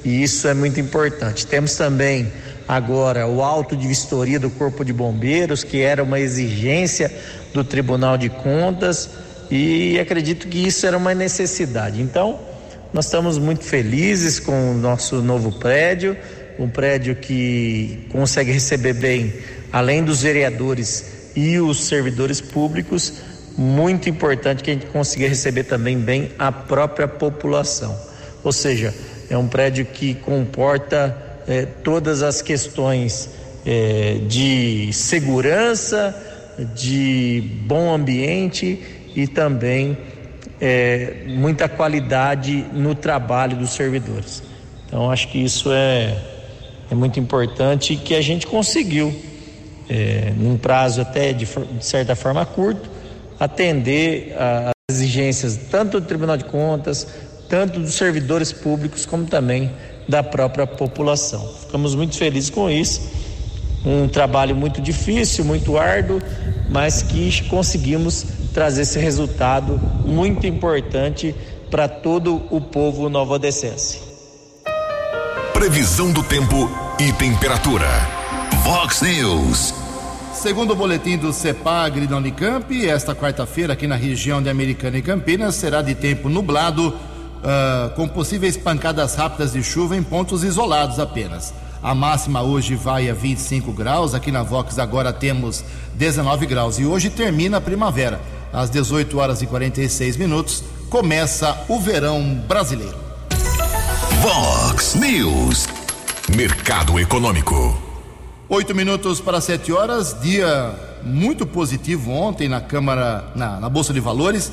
e 0.05 0.23
isso 0.23 0.49
é 0.49 0.55
muito 0.55 0.81
importante. 0.81 1.47
Temos 1.47 1.77
também 1.77 2.33
agora 2.67 3.27
o 3.27 3.43
auto 3.43 3.77
de 3.77 3.87
vistoria 3.87 4.39
do 4.39 4.51
Corpo 4.51 4.85
de 4.85 4.93
Bombeiros, 4.93 5.63
que 5.63 5.81
era 5.81 6.03
uma 6.03 6.19
exigência 6.19 7.13
do 7.53 7.63
Tribunal 7.63 8.17
de 8.17 8.29
Contas 8.29 9.11
e 9.51 9.99
acredito 10.01 10.49
que 10.49 10.67
isso 10.67 10.87
era 10.87 10.97
uma 10.97 11.15
necessidade. 11.15 12.01
Então, 12.01 12.41
nós 12.93 13.07
estamos 13.07 13.39
muito 13.39 13.65
felizes 13.65 14.41
com 14.41 14.73
o 14.73 14.75
nosso 14.75 15.23
novo 15.23 15.53
prédio, 15.53 16.17
um 16.59 16.69
prédio 16.69 17.17
que 17.17 18.07
consegue 18.11 18.53
receber 18.53 18.95
bem, 18.95 19.33
além 19.73 20.03
dos 20.03 20.23
vereadores 20.23 21.12
e 21.35 21.59
os 21.59 21.85
servidores 21.85 22.41
públicos, 22.41 23.15
muito 23.57 24.09
importante 24.09 24.63
que 24.63 24.71
a 24.71 24.75
gente 24.75 24.87
consiga 24.87 25.29
receber 25.29 25.65
também 25.65 25.99
bem 25.99 26.31
a 26.39 26.51
própria 26.51 27.07
população. 27.07 27.95
Ou 28.43 28.53
seja, 28.53 28.95
é 29.29 29.37
um 29.37 29.47
prédio 29.47 29.85
que 29.85 30.15
comporta 30.15 31.17
eh, 31.47 31.67
todas 31.83 32.23
as 32.23 32.43
questões 32.43 33.31
eh, 33.65 34.19
de 34.27 34.93
segurança, 34.93 36.15
de 36.75 37.43
bom 37.65 37.93
ambiente 37.93 38.81
e 39.15 39.27
também 39.27 39.97
eh, 40.61 41.25
muita 41.27 41.69
qualidade 41.69 42.65
no 42.73 42.95
trabalho 42.95 43.57
dos 43.57 43.71
servidores. 43.71 44.43
Então, 44.87 45.11
acho 45.11 45.29
que 45.29 45.43
isso 45.43 45.71
é, 45.73 46.17
é 46.91 46.95
muito 46.95 47.19
importante 47.19 47.97
que 47.97 48.15
a 48.15 48.21
gente 48.21 48.47
conseguiu 48.47 49.15
é, 49.89 50.33
num 50.37 50.57
prazo 50.57 51.01
até 51.01 51.33
de, 51.33 51.47
de, 51.47 51.85
certa 51.85 52.15
forma 52.15 52.45
curto, 52.47 52.89
atender 53.39 54.35
às 54.39 54.97
exigências 54.97 55.57
tanto 55.71 56.01
do 56.01 56.07
Tribunal 56.07 56.37
de 56.37 56.45
Contas, 56.45 57.07
tanto 57.49 57.81
dos 57.81 57.95
servidores 57.95 58.53
públicos, 58.53 59.05
como 59.05 59.27
também 59.27 59.71
da 60.09 60.23
própria 60.23 60.67
população. 60.67 61.47
Ficamos 61.61 61.95
muito 61.95 62.17
felizes 62.17 62.51
com 62.51 62.71
isso. 62.71 63.03
Um 63.85 64.07
trabalho 64.09 64.55
muito 64.55 64.81
difícil, 64.81 65.45
muito 65.45 65.77
árduo, 65.77 66.21
mas 66.71 67.03
que 67.03 67.43
conseguimos 67.49 68.25
trazer 68.55 68.83
esse 68.83 68.99
resultado 68.99 69.81
muito 70.05 70.47
importante 70.47 71.35
para 71.71 71.89
todo 71.89 72.43
o 72.51 72.61
povo 72.61 73.09
novodecense. 73.09 74.01
Previsão 75.53 76.13
do 76.13 76.23
tempo 76.23 76.71
e 76.99 77.13
temperatura. 77.13 78.22
Vox 78.65 79.03
News. 79.03 79.75
Segundo 80.33 80.73
o 80.73 80.77
boletim 80.77 81.19
do 81.19 81.33
CEPAGRI 81.33 82.07
da 82.07 82.17
Unicamp, 82.17 82.89
esta 82.89 83.13
quarta-feira 83.13 83.73
aqui 83.73 83.89
na 83.89 83.97
região 83.97 84.41
de 84.41 84.49
Americana 84.49 84.99
e 84.99 85.03
Campinas 85.03 85.57
será 85.57 85.83
de 85.83 85.97
tempo 85.97 86.29
nublado, 86.29 86.89
uh, 86.89 87.91
com 87.97 88.07
possíveis 88.07 88.57
pancadas 88.57 89.17
rápidas 89.17 89.53
de 89.53 89.65
chuva 89.65 89.97
em 89.97 90.03
pontos 90.03 90.45
isolados 90.45 91.01
apenas. 91.01 91.53
A 91.83 91.93
máxima 91.93 92.43
hoje 92.43 92.77
vai 92.77 93.11
a 93.11 93.15
25 93.15 93.73
graus, 93.73 94.15
aqui 94.15 94.31
na 94.31 94.45
Vox 94.45 94.79
agora 94.79 95.13
temos 95.13 95.65
19 95.95 96.47
graus 96.47 96.79
e 96.79 96.87
hoje 96.87 97.11
termina 97.11 97.57
a 97.57 97.61
primavera. 97.61 98.21
Às 98.53 98.71
18 98.71 99.19
horas 99.19 99.43
e 99.43 99.47
46 99.47 100.17
minutos 100.17 100.63
começa 100.89 101.65
o 101.69 101.81
verão 101.81 102.23
brasileiro. 102.47 102.97
Vox 104.21 104.95
News. 104.95 105.67
Mercado 106.37 107.01
Econômico. 107.01 107.92
Oito 108.55 108.75
minutos 108.75 109.19
para 109.19 109.41
sete 109.41 109.73
horas, 109.73 110.15
dia 110.21 110.75
muito 111.03 111.47
positivo 111.47 112.11
ontem 112.11 112.51
na 112.51 112.61
Câmara, 112.61 113.25
na, 113.35 113.59
na 113.59 113.67
Bolsa 113.67 113.95
de 113.95 114.01
Valores, 114.01 114.53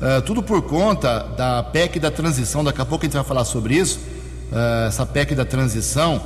uh, 0.00 0.22
tudo 0.24 0.40
por 0.40 0.62
conta 0.62 1.24
da 1.36 1.60
PEC 1.60 1.98
da 1.98 2.12
transição. 2.12 2.62
Daqui 2.62 2.80
a 2.80 2.84
pouco 2.84 3.04
a 3.04 3.08
gente 3.08 3.14
vai 3.14 3.24
falar 3.24 3.44
sobre 3.44 3.74
isso. 3.74 3.98
Uh, 4.52 4.86
essa 4.86 5.04
PEC 5.04 5.34
da 5.34 5.44
transição 5.44 6.22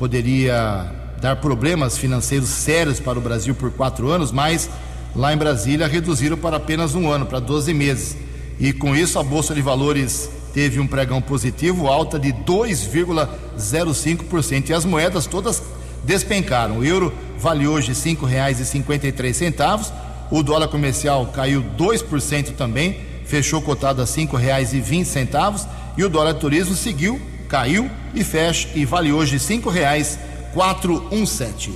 poderia 0.00 0.90
dar 1.20 1.36
problemas 1.36 1.96
financeiros 1.96 2.48
sérios 2.48 2.98
para 2.98 3.20
o 3.20 3.22
Brasil 3.22 3.54
por 3.54 3.70
quatro 3.70 4.10
anos, 4.10 4.32
mas 4.32 4.68
lá 5.14 5.32
em 5.32 5.36
Brasília 5.36 5.86
reduziram 5.86 6.36
para 6.36 6.56
apenas 6.56 6.96
um 6.96 7.08
ano, 7.08 7.24
para 7.24 7.38
12 7.38 7.72
meses. 7.72 8.16
E 8.58 8.72
com 8.72 8.96
isso 8.96 9.16
a 9.20 9.22
Bolsa 9.22 9.54
de 9.54 9.62
Valores 9.62 10.28
teve 10.52 10.80
um 10.80 10.88
pregão 10.88 11.22
positivo, 11.22 11.86
alta 11.86 12.18
de 12.18 12.32
2,05%. 12.32 14.70
E 14.70 14.74
as 14.74 14.84
moedas 14.84 15.24
todas 15.24 15.62
despencaram. 16.04 16.78
O 16.78 16.84
euro 16.84 17.12
vale 17.38 17.66
hoje 17.66 17.88
R$ 17.88 17.94
5,53. 17.94 19.92
O 20.30 20.42
dólar 20.42 20.68
comercial 20.68 21.26
caiu 21.26 21.62
2% 21.76 22.54
também, 22.56 22.98
fechou 23.26 23.60
cotado 23.60 24.00
a 24.02 24.04
R$ 24.04 24.10
5,20. 24.10 25.66
E 25.96 26.04
o 26.04 26.08
dólar 26.08 26.34
turismo 26.34 26.74
seguiu, 26.74 27.20
caiu 27.48 27.88
e 28.14 28.24
fecha 28.24 28.68
e 28.74 28.84
vale 28.84 29.12
hoje 29.12 29.34
R$ 29.34 29.40
5,417. 29.40 31.72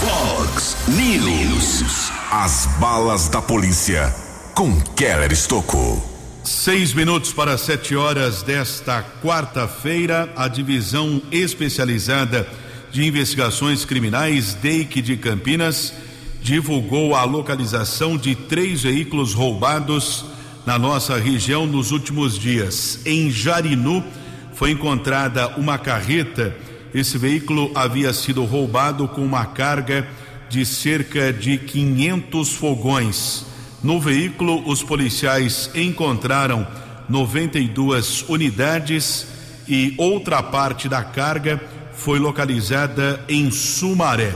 Fox 0.00 0.76
News. 0.88 2.10
As 2.30 2.66
balas 2.78 3.28
da 3.28 3.40
polícia 3.40 4.12
com 4.54 4.78
Keller 4.96 5.32
Estocou. 5.32 6.13
Seis 6.44 6.92
minutos 6.92 7.32
para 7.32 7.56
sete 7.56 7.96
horas 7.96 8.42
desta 8.42 9.02
quarta-feira, 9.22 10.30
a 10.36 10.46
divisão 10.46 11.22
especializada 11.32 12.46
de 12.92 13.02
investigações 13.02 13.86
criminais 13.86 14.52
DEIC 14.52 15.00
de 15.00 15.16
Campinas 15.16 15.94
divulgou 16.42 17.14
a 17.14 17.24
localização 17.24 18.18
de 18.18 18.34
três 18.34 18.82
veículos 18.82 19.32
roubados 19.32 20.26
na 20.66 20.78
nossa 20.78 21.16
região 21.16 21.66
nos 21.66 21.92
últimos 21.92 22.38
dias. 22.38 23.00
Em 23.06 23.30
Jarinu 23.30 24.04
foi 24.52 24.72
encontrada 24.72 25.48
uma 25.56 25.78
carreta. 25.78 26.54
Esse 26.94 27.16
veículo 27.16 27.72
havia 27.74 28.12
sido 28.12 28.44
roubado 28.44 29.08
com 29.08 29.24
uma 29.24 29.46
carga 29.46 30.06
de 30.50 30.66
cerca 30.66 31.32
de 31.32 31.56
500 31.56 32.52
fogões. 32.52 33.53
No 33.84 34.00
veículo, 34.00 34.66
os 34.66 34.82
policiais 34.82 35.70
encontraram 35.74 36.66
92 37.06 38.24
unidades 38.30 39.26
e 39.68 39.94
outra 39.98 40.42
parte 40.42 40.88
da 40.88 41.04
carga 41.04 41.62
foi 41.92 42.18
localizada 42.18 43.22
em 43.28 43.50
Sumaré. 43.50 44.34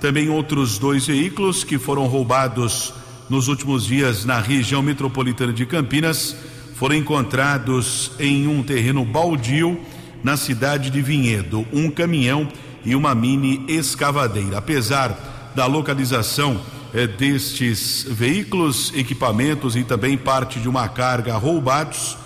Também 0.00 0.28
outros 0.28 0.80
dois 0.80 1.06
veículos 1.06 1.62
que 1.62 1.78
foram 1.78 2.06
roubados 2.06 2.92
nos 3.30 3.46
últimos 3.46 3.86
dias 3.86 4.24
na 4.24 4.40
região 4.40 4.82
metropolitana 4.82 5.52
de 5.52 5.64
Campinas 5.64 6.34
foram 6.74 6.96
encontrados 6.96 8.10
em 8.18 8.48
um 8.48 8.64
terreno 8.64 9.04
baldio 9.04 9.80
na 10.24 10.36
cidade 10.36 10.90
de 10.90 11.00
Vinhedo, 11.00 11.64
um 11.72 11.88
caminhão 11.88 12.48
e 12.84 12.96
uma 12.96 13.14
mini 13.14 13.64
escavadeira. 13.68 14.58
Apesar 14.58 15.52
da 15.54 15.66
localização 15.66 16.60
eh, 16.94 17.06
destes 17.06 18.06
veículos, 18.08 18.92
equipamentos 18.94 19.76
e 19.76 19.84
também 19.84 20.16
parte 20.16 20.58
de 20.58 20.68
uma 20.68 20.88
carga 20.88 21.36
roubados. 21.36 22.16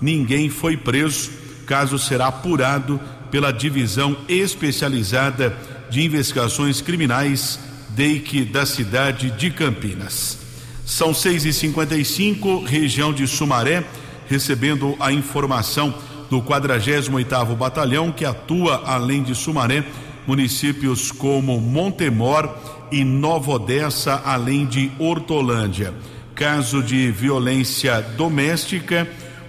Ninguém 0.00 0.48
foi 0.48 0.76
preso. 0.76 1.30
Caso 1.66 1.98
será 1.98 2.26
apurado 2.26 3.00
pela 3.30 3.52
divisão 3.52 4.16
especializada 4.28 5.56
de 5.88 6.04
investigações 6.04 6.80
criminais 6.80 7.58
DEIC 7.90 8.44
da 8.44 8.66
cidade 8.66 9.30
de 9.30 9.50
Campinas. 9.50 10.38
São 10.84 11.14
6 11.14 11.44
e 11.44 11.52
55 11.52 12.64
região 12.64 13.12
de 13.12 13.26
Sumaré, 13.26 13.84
recebendo 14.28 14.96
a 14.98 15.12
informação 15.12 15.94
do 16.28 16.40
48º 16.42 17.56
Batalhão, 17.56 18.10
que 18.10 18.24
atua 18.24 18.82
além 18.86 19.22
de 19.22 19.34
Sumaré, 19.34 19.84
municípios 20.26 21.10
como 21.10 21.60
Montemor 21.60 22.48
e 22.90 23.04
Nova 23.04 23.52
Odessa, 23.52 24.22
além 24.24 24.66
de 24.66 24.90
Hortolândia. 24.98 25.94
Caso 26.34 26.82
de 26.82 27.10
violência 27.10 28.00
doméstica, 28.16 29.06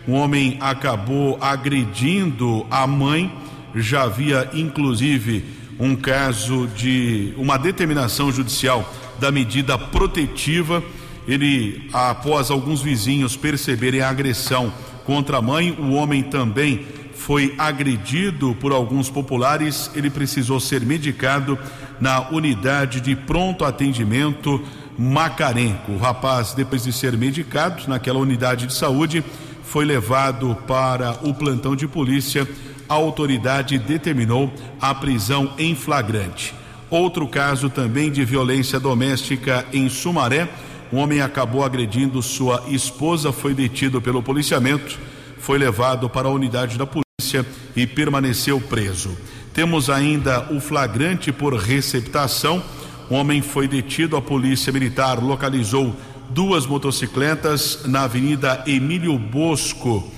Um 0.08 0.13
homem 0.13 0.58
acabou 0.60 1.38
agredindo 1.39 2.65
a 2.69 2.88
mãe. 2.88 3.32
Já 3.75 4.04
havia, 4.04 4.49
inclusive, 4.54 5.45
um 5.80 5.95
caso 5.95 6.67
de 6.75 7.34
uma 7.38 7.58
determinação 7.58 8.32
judicial 8.32 8.91
da 9.19 9.32
medida 9.32 9.77
protetiva. 9.77 10.84
Ele, 11.27 11.88
após 11.93 12.49
alguns 12.49 12.82
vizinhos 12.82 13.38
perceberem 13.38 14.01
a 14.01 14.10
agressão 14.10 14.73
contra 15.06 15.38
a 15.38 15.41
mãe, 15.41 15.71
o 15.80 15.91
homem 15.91 16.23
também 16.23 16.86
foi 17.13 17.54
agredido 17.58 18.56
por 18.60 18.71
alguns 18.71 19.08
populares. 19.10 19.91
Ele 19.93 20.10
precisou 20.10 20.60
ser 20.60 20.82
medicado 20.82 21.58
na 22.01 22.29
unidade 22.31 22.99
de 22.99 23.15
pronto 23.15 23.63
atendimento 23.63 24.61
Macarenco. 24.97 25.93
O 25.93 25.97
rapaz, 25.97 26.53
depois 26.53 26.83
de 26.83 26.91
ser 26.91 27.15
medicado 27.15 27.83
naquela 27.87 28.19
unidade 28.19 28.67
de 28.67 28.73
saúde, 28.73 29.23
foi 29.63 29.85
levado 29.85 30.55
para 30.67 31.17
o 31.23 31.33
plantão 31.33 31.75
de 31.75 31.87
polícia. 31.87 32.47
A 32.89 32.95
autoridade 32.95 33.77
determinou 33.77 34.51
a 34.81 34.93
prisão 34.93 35.53
em 35.57 35.73
flagrante. 35.75 36.53
Outro 36.89 37.25
caso 37.25 37.69
também 37.69 38.11
de 38.11 38.25
violência 38.25 38.79
doméstica 38.79 39.65
em 39.71 39.87
Sumaré. 39.87 40.49
Um 40.91 40.97
homem 40.97 41.21
acabou 41.21 41.63
agredindo 41.63 42.21
sua 42.21 42.65
esposa, 42.67 43.31
foi 43.31 43.53
detido 43.53 44.01
pelo 44.01 44.21
policiamento, 44.21 44.99
foi 45.37 45.57
levado 45.57 46.09
para 46.09 46.27
a 46.27 46.31
unidade 46.31 46.77
da 46.77 46.85
polícia 46.85 47.45
e 47.77 47.87
permaneceu 47.87 48.59
preso. 48.59 49.17
Temos 49.53 49.89
ainda 49.89 50.47
o 50.51 50.59
flagrante 50.59 51.31
por 51.31 51.53
receptação. 51.53 52.63
Um 53.09 53.15
homem 53.15 53.41
foi 53.41 53.67
detido, 53.67 54.15
a 54.15 54.21
polícia 54.21 54.71
militar 54.71 55.21
localizou 55.21 55.95
duas 56.29 56.65
motocicletas 56.65 57.81
na 57.85 58.03
Avenida 58.03 58.63
Emílio 58.65 59.17
Bosco. 59.17 60.09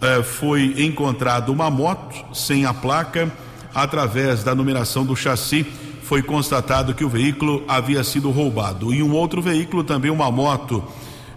Eh, 0.00 0.22
foi 0.22 0.74
encontrado 0.84 1.50
uma 1.50 1.70
moto 1.70 2.22
sem 2.34 2.66
a 2.66 2.74
placa, 2.74 3.32
através 3.74 4.44
da 4.44 4.54
numeração 4.54 5.04
do 5.04 5.16
chassi 5.16 5.66
foi 6.06 6.22
constatado 6.22 6.94
que 6.94 7.04
o 7.04 7.08
veículo 7.08 7.64
havia 7.66 8.04
sido 8.04 8.30
roubado. 8.30 8.94
E 8.94 9.02
um 9.02 9.12
outro 9.12 9.42
veículo, 9.42 9.82
também 9.82 10.08
uma 10.08 10.30
moto, 10.30 10.84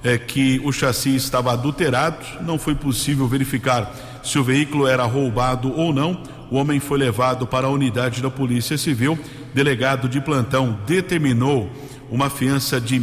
é, 0.03 0.15
que 0.15 0.61
o 0.63 0.71
chassi 0.71 1.15
estava 1.15 1.51
adulterado. 1.51 2.23
Não 2.41 2.59
foi 2.59 2.75
possível 2.75 3.27
verificar 3.27 3.91
se 4.23 4.37
o 4.37 4.43
veículo 4.43 4.85
era 4.85 5.03
roubado 5.05 5.73
ou 5.75 5.91
não. 5.91 6.21
O 6.51 6.57
homem 6.57 6.79
foi 6.79 6.97
levado 6.97 7.45
para 7.45 7.67
a 7.67 7.69
unidade 7.69 8.21
da 8.21 8.29
Polícia 8.29 8.75
Civil. 8.75 9.19
Delegado 9.53 10.09
de 10.09 10.19
plantão 10.19 10.79
determinou 10.87 11.69
uma 12.09 12.27
fiança 12.27 12.81
de 12.81 12.97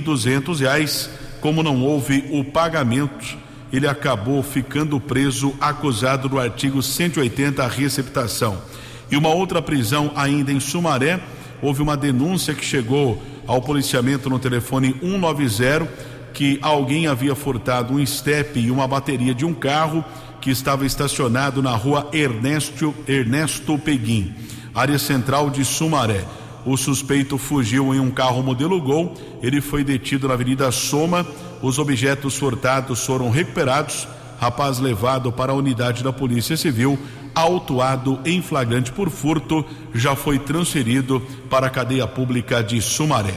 duzentos 0.00 0.60
reais. 0.60 1.10
Como 1.40 1.62
não 1.62 1.82
houve 1.82 2.24
o 2.30 2.44
pagamento, 2.44 3.36
ele 3.72 3.88
acabou 3.88 4.42
ficando 4.44 5.00
preso, 5.00 5.54
acusado 5.60 6.28
do 6.28 6.38
artigo 6.38 6.80
180, 6.80 7.66
receptação. 7.66 8.62
E 9.10 9.16
uma 9.16 9.30
outra 9.30 9.60
prisão 9.60 10.12
ainda 10.14 10.52
em 10.52 10.60
Sumaré. 10.60 11.18
Houve 11.60 11.82
uma 11.82 11.96
denúncia 11.96 12.54
que 12.54 12.64
chegou 12.64 13.20
ao 13.46 13.60
policiamento 13.60 14.30
no 14.30 14.38
telefone 14.38 14.94
190 15.00 16.14
que 16.34 16.58
alguém 16.60 17.06
havia 17.06 17.34
furtado 17.34 17.94
um 17.94 18.00
estepe 18.00 18.58
e 18.58 18.70
uma 18.70 18.88
bateria 18.88 19.32
de 19.32 19.44
um 19.44 19.54
carro 19.54 20.04
que 20.44 20.50
estava 20.50 20.84
estacionado 20.84 21.62
na 21.62 21.74
rua 21.74 22.10
Ernesto, 22.12 22.94
Ernesto 23.08 23.78
Peguim, 23.78 24.34
área 24.74 24.98
central 24.98 25.48
de 25.48 25.64
Sumaré. 25.64 26.22
O 26.66 26.76
suspeito 26.76 27.38
fugiu 27.38 27.94
em 27.94 27.98
um 27.98 28.10
carro 28.10 28.42
modelo 28.42 28.78
Gol. 28.78 29.14
Ele 29.42 29.62
foi 29.62 29.82
detido 29.82 30.28
na 30.28 30.34
Avenida 30.34 30.70
Soma. 30.70 31.26
Os 31.62 31.78
objetos 31.78 32.36
furtados 32.36 33.06
foram 33.06 33.30
recuperados. 33.30 34.06
Rapaz 34.38 34.78
levado 34.78 35.32
para 35.32 35.52
a 35.52 35.54
unidade 35.54 36.04
da 36.04 36.12
Polícia 36.12 36.58
Civil 36.58 36.98
autuado 37.34 38.20
em 38.24 38.40
flagrante 38.40 38.92
por 38.92 39.10
furto, 39.10 39.64
já 39.92 40.14
foi 40.14 40.38
transferido 40.38 41.20
para 41.50 41.66
a 41.66 41.70
cadeia 41.70 42.06
pública 42.06 42.62
de 42.62 42.80
Sumaré. 42.80 43.34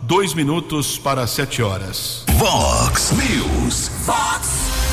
Dois 0.00 0.32
minutos 0.32 0.96
para 0.96 1.26
sete 1.26 1.60
horas. 1.60 2.24
Vox 2.38 3.12
News. 3.12 3.90
Fox 4.06 4.48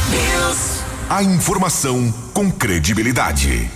News. 0.09 0.92
A 1.09 1.21
informação 1.21 2.11
com 2.33 2.49
credibilidade. 2.49 3.69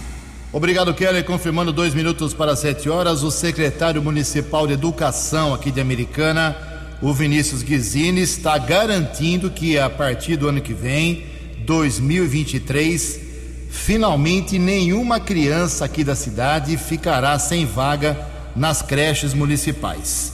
Obrigado, 0.51 0.93
Kelly. 0.93 1.23
Confirmando 1.23 1.73
dois 1.73 1.93
minutos 1.93 2.33
para 2.33 2.55
sete 2.55 2.89
horas, 2.89 3.21
o 3.21 3.29
secretário 3.29 4.01
municipal 4.01 4.65
de 4.65 4.73
Educação 4.73 5.53
aqui 5.53 5.69
de 5.69 5.81
Americana, 5.81 6.55
o 7.01 7.13
Vinícius 7.13 7.61
Guizini, 7.61 8.21
está 8.21 8.57
garantindo 8.57 9.51
que 9.51 9.77
a 9.77 9.89
partir 9.89 10.37
do 10.37 10.47
ano 10.47 10.61
que 10.61 10.73
vem, 10.73 11.25
2023, 11.65 13.19
finalmente 13.69 14.57
nenhuma 14.57 15.19
criança 15.19 15.85
aqui 15.85 16.03
da 16.03 16.15
cidade 16.15 16.77
ficará 16.77 17.37
sem 17.37 17.65
vaga 17.65 18.17
nas 18.55 18.81
creches 18.81 19.33
municipais. 19.33 20.33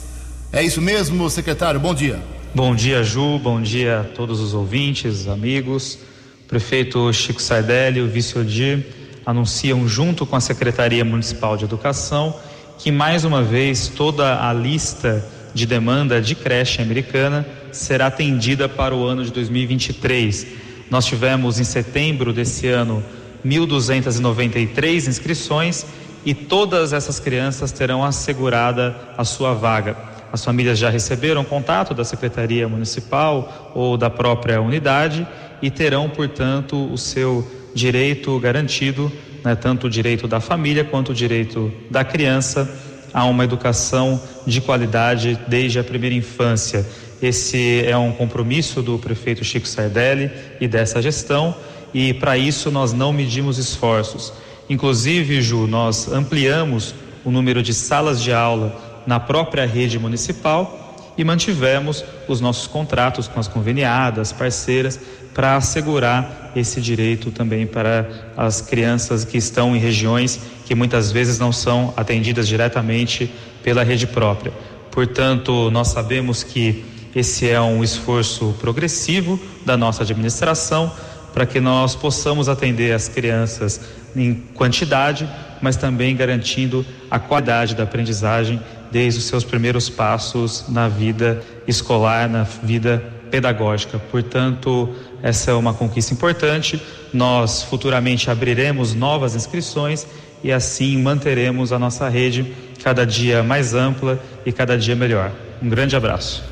É 0.52 0.62
isso 0.62 0.80
mesmo, 0.80 1.28
secretário? 1.28 1.80
Bom 1.80 1.92
dia. 1.92 2.22
Bom 2.54 2.74
dia, 2.74 3.02
Ju. 3.02 3.38
Bom 3.40 3.60
dia 3.60 4.00
a 4.00 4.04
todos 4.04 4.40
os 4.40 4.54
ouvintes, 4.54 5.26
amigos. 5.26 5.98
O 6.44 6.46
prefeito 6.46 7.10
Chico 7.10 7.40
Sardelli 7.40 8.00
e 8.00 8.02
o 8.02 8.06
vice 8.06 8.38
Odir 8.38 8.84
anunciam, 9.24 9.88
junto 9.88 10.26
com 10.26 10.36
a 10.36 10.40
Secretaria 10.40 11.02
Municipal 11.02 11.56
de 11.56 11.64
Educação, 11.64 12.38
que 12.78 12.92
mais 12.92 13.24
uma 13.24 13.42
vez 13.42 13.88
toda 13.88 14.46
a 14.46 14.52
lista 14.52 15.24
de 15.54 15.64
demanda 15.64 16.20
de 16.20 16.34
creche 16.34 16.82
americana 16.82 17.46
será 17.72 18.08
atendida 18.08 18.68
para 18.68 18.94
o 18.94 19.06
ano 19.06 19.24
de 19.24 19.32
2023. 19.32 20.46
Nós 20.90 21.06
tivemos 21.06 21.58
em 21.58 21.64
setembro 21.64 22.30
desse 22.30 22.68
ano 22.68 23.02
1.293 23.44 25.08
inscrições 25.08 25.86
e 26.26 26.34
todas 26.34 26.92
essas 26.92 27.18
crianças 27.18 27.72
terão 27.72 28.04
assegurada 28.04 28.94
a 29.16 29.24
sua 29.24 29.54
vaga. 29.54 29.96
As 30.30 30.44
famílias 30.44 30.78
já 30.78 30.90
receberam 30.90 31.44
contato 31.44 31.94
da 31.94 32.04
Secretaria 32.04 32.68
Municipal 32.68 33.72
ou 33.74 33.96
da 33.96 34.10
própria 34.10 34.60
unidade 34.60 35.26
e 35.64 35.70
terão, 35.70 36.10
portanto, 36.10 36.76
o 36.92 36.98
seu 36.98 37.42
direito 37.74 38.38
garantido, 38.38 39.10
né, 39.42 39.54
tanto 39.54 39.86
o 39.86 39.90
direito 39.90 40.28
da 40.28 40.38
família 40.38 40.84
quanto 40.84 41.12
o 41.12 41.14
direito 41.14 41.72
da 41.90 42.04
criança 42.04 42.70
a 43.14 43.24
uma 43.24 43.44
educação 43.44 44.20
de 44.46 44.60
qualidade 44.60 45.40
desde 45.48 45.78
a 45.78 45.84
primeira 45.84 46.14
infância. 46.14 46.84
Esse 47.22 47.82
é 47.86 47.96
um 47.96 48.12
compromisso 48.12 48.82
do 48.82 48.98
prefeito 48.98 49.42
Chico 49.42 49.66
Sardelli 49.66 50.30
e 50.60 50.68
dessa 50.68 51.00
gestão 51.00 51.56
e 51.94 52.12
para 52.12 52.36
isso 52.36 52.70
nós 52.70 52.92
não 52.92 53.10
medimos 53.10 53.56
esforços. 53.56 54.34
Inclusive, 54.68 55.40
Ju, 55.40 55.66
nós 55.66 56.12
ampliamos 56.12 56.94
o 57.24 57.30
número 57.30 57.62
de 57.62 57.72
salas 57.72 58.22
de 58.22 58.34
aula 58.34 59.02
na 59.06 59.18
própria 59.18 59.64
rede 59.64 59.98
municipal 59.98 60.83
e 61.16 61.24
mantivemos 61.24 62.04
os 62.28 62.40
nossos 62.40 62.66
contratos 62.66 63.28
com 63.28 63.38
as 63.38 63.48
conveniadas, 63.48 64.32
parceiras, 64.32 64.98
para 65.32 65.56
assegurar 65.56 66.52
esse 66.54 66.80
direito 66.80 67.30
também 67.30 67.66
para 67.66 68.08
as 68.36 68.60
crianças 68.60 69.24
que 69.24 69.36
estão 69.36 69.74
em 69.74 69.78
regiões 69.78 70.40
que 70.64 70.74
muitas 70.74 71.10
vezes 71.10 71.38
não 71.38 71.52
são 71.52 71.92
atendidas 71.96 72.46
diretamente 72.46 73.32
pela 73.62 73.82
rede 73.82 74.06
própria. 74.06 74.52
Portanto, 74.90 75.70
nós 75.70 75.88
sabemos 75.88 76.44
que 76.44 76.84
esse 77.14 77.48
é 77.48 77.60
um 77.60 77.82
esforço 77.82 78.54
progressivo 78.60 79.38
da 79.64 79.76
nossa 79.76 80.02
administração 80.02 80.92
para 81.32 81.44
que 81.44 81.58
nós 81.58 81.96
possamos 81.96 82.48
atender 82.48 82.92
as 82.92 83.08
crianças 83.08 83.80
em 84.14 84.34
quantidade, 84.54 85.28
mas 85.60 85.76
também 85.76 86.14
garantindo 86.14 86.86
a 87.10 87.18
qualidade 87.18 87.74
da 87.74 87.82
aprendizagem 87.82 88.60
desde 88.94 89.18
os 89.18 89.26
seus 89.26 89.42
primeiros 89.42 89.90
passos 89.90 90.66
na 90.68 90.86
vida 90.86 91.42
escolar, 91.66 92.28
na 92.28 92.44
vida 92.44 93.02
pedagógica. 93.28 93.98
Portanto, 93.98 94.88
essa 95.20 95.50
é 95.50 95.54
uma 95.54 95.74
conquista 95.74 96.14
importante. 96.14 96.80
Nós 97.12 97.64
futuramente 97.64 98.30
abriremos 98.30 98.94
novas 98.94 99.34
inscrições 99.34 100.06
e 100.44 100.52
assim 100.52 101.02
manteremos 101.02 101.72
a 101.72 101.78
nossa 101.78 102.08
rede 102.08 102.54
cada 102.84 103.04
dia 103.04 103.42
mais 103.42 103.74
ampla 103.74 104.16
e 104.46 104.52
cada 104.52 104.78
dia 104.78 104.94
melhor. 104.94 105.32
Um 105.60 105.68
grande 105.68 105.96
abraço. 105.96 106.44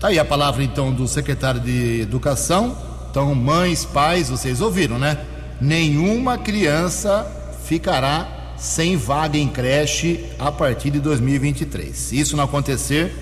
Tá 0.00 0.08
aí 0.08 0.18
a 0.18 0.24
palavra 0.24 0.64
então 0.64 0.92
do 0.92 1.06
secretário 1.06 1.60
de 1.60 2.00
Educação, 2.00 2.76
então, 3.08 3.32
mães, 3.32 3.84
pais, 3.84 4.28
vocês 4.28 4.60
ouviram, 4.60 4.98
né? 4.98 5.18
Nenhuma 5.60 6.36
criança 6.36 7.24
ficará 7.64 8.39
sem 8.60 8.96
vaga 8.96 9.38
em 9.38 9.48
creche 9.48 10.26
a 10.38 10.52
partir 10.52 10.90
de 10.90 11.00
2023. 11.00 11.96
Se 11.96 12.20
isso 12.20 12.36
não 12.36 12.44
acontecer, 12.44 13.12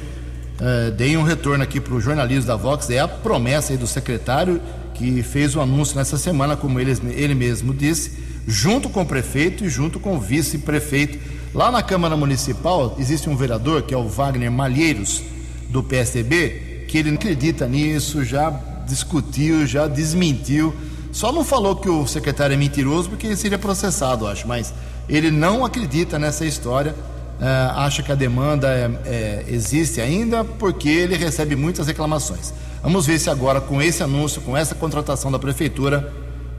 uh, 0.60 0.90
deem 0.90 1.16
um 1.16 1.22
retorno 1.22 1.62
aqui 1.62 1.80
para 1.80 1.94
o 1.94 2.00
jornalismo 2.00 2.46
da 2.46 2.56
Vox. 2.56 2.90
É 2.90 2.98
a 2.98 3.06
promessa 3.06 3.76
do 3.76 3.86
secretário 3.86 4.60
que 4.94 5.22
fez 5.22 5.54
o 5.54 5.60
anúncio 5.60 5.96
nessa 5.96 6.18
semana, 6.18 6.56
como 6.56 6.80
ele, 6.80 6.98
ele 7.14 7.34
mesmo 7.34 7.72
disse, 7.72 8.12
junto 8.48 8.88
com 8.88 9.02
o 9.02 9.06
prefeito 9.06 9.64
e 9.64 9.68
junto 9.68 10.00
com 10.00 10.16
o 10.16 10.20
vice-prefeito. 10.20 11.18
Lá 11.54 11.70
na 11.70 11.82
Câmara 11.82 12.16
Municipal 12.16 12.96
existe 12.98 13.30
um 13.30 13.36
vereador 13.36 13.82
que 13.82 13.94
é 13.94 13.96
o 13.96 14.08
Wagner 14.08 14.50
Malheiros, 14.50 15.22
do 15.68 15.82
PSDB, 15.82 16.84
que 16.88 16.98
ele 16.98 17.10
não 17.10 17.16
acredita 17.16 17.66
nisso 17.68 18.24
já 18.24 18.50
discutiu, 18.88 19.66
já 19.66 19.86
desmentiu. 19.86 20.74
Só 21.12 21.30
não 21.30 21.44
falou 21.44 21.76
que 21.76 21.88
o 21.88 22.06
secretário 22.06 22.54
é 22.54 22.56
mentiroso 22.56 23.08
porque 23.08 23.36
seria 23.36 23.58
processado, 23.58 24.26
acho, 24.26 24.48
mas 24.48 24.72
ele 25.08 25.30
não 25.30 25.64
acredita 25.64 26.18
nessa 26.18 26.44
história, 26.44 26.94
uh, 27.40 27.78
acha 27.78 28.02
que 28.02 28.12
a 28.12 28.14
demanda 28.14 28.68
é, 28.68 28.90
é, 29.06 29.44
existe 29.48 30.00
ainda 30.00 30.44
porque 30.44 30.88
ele 30.88 31.16
recebe 31.16 31.56
muitas 31.56 31.86
reclamações. 31.86 32.52
Vamos 32.82 33.06
ver 33.06 33.18
se 33.18 33.30
agora, 33.30 33.60
com 33.60 33.80
esse 33.80 34.02
anúncio, 34.02 34.40
com 34.42 34.56
essa 34.56 34.74
contratação 34.74 35.32
da 35.32 35.38
prefeitura, 35.38 36.12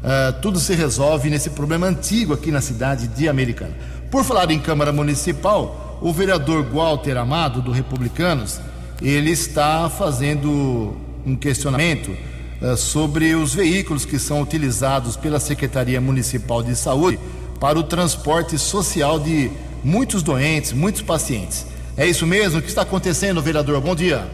uh, 0.04 0.42
tudo 0.42 0.60
se 0.60 0.74
resolve 0.74 1.30
nesse 1.30 1.52
problema 1.52 1.88
antigo 1.88 2.34
aqui 2.34 2.52
na 2.52 2.62
cidade 2.62 3.08
de 3.08 3.30
Americana. 3.30 3.74
Por 4.10 4.24
falar 4.24 4.50
em 4.50 4.60
Câmara 4.60 4.92
Municipal, 4.92 6.00
o 6.02 6.12
vereador 6.12 6.64
Walter 6.64 7.18
Amado, 7.18 7.62
do 7.62 7.72
Republicanos, 7.72 8.60
ele 9.02 9.32
está 9.32 9.90
fazendo 9.90 10.98
um 11.26 11.36
questionamento 11.36 12.16
uh, 12.62 12.76
sobre 12.76 13.36
os 13.36 13.54
veículos 13.54 14.06
que 14.06 14.18
são 14.18 14.42
utilizados 14.42 15.16
pela 15.16 15.40
Secretaria 15.40 16.02
Municipal 16.02 16.64
de 16.64 16.76
Saúde 16.76 17.20
para 17.60 17.78
o 17.78 17.84
transporte 17.84 18.58
social 18.58 19.20
de 19.20 19.52
muitos 19.84 20.24
doentes, 20.24 20.72
muitos 20.72 21.02
pacientes. 21.02 21.66
É 21.98 22.08
isso 22.08 22.26
mesmo? 22.26 22.60
O 22.60 22.62
que 22.62 22.70
está 22.70 22.84
acontecendo, 22.84 23.42
vereador? 23.42 23.82
Bom 23.82 23.96
dia. 23.96 24.28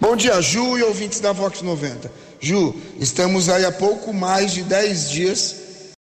Bom 0.00 0.16
dia, 0.16 0.40
Ju 0.40 0.78
e 0.78 0.82
ouvintes 0.82 1.20
da 1.20 1.32
Vox 1.32 1.62
90. 1.62 2.10
Ju, 2.40 2.74
estamos 2.98 3.48
aí 3.48 3.64
há 3.64 3.72
pouco 3.72 4.12
mais 4.12 4.52
de 4.52 4.62
10 4.62 5.10
dias 5.10 5.56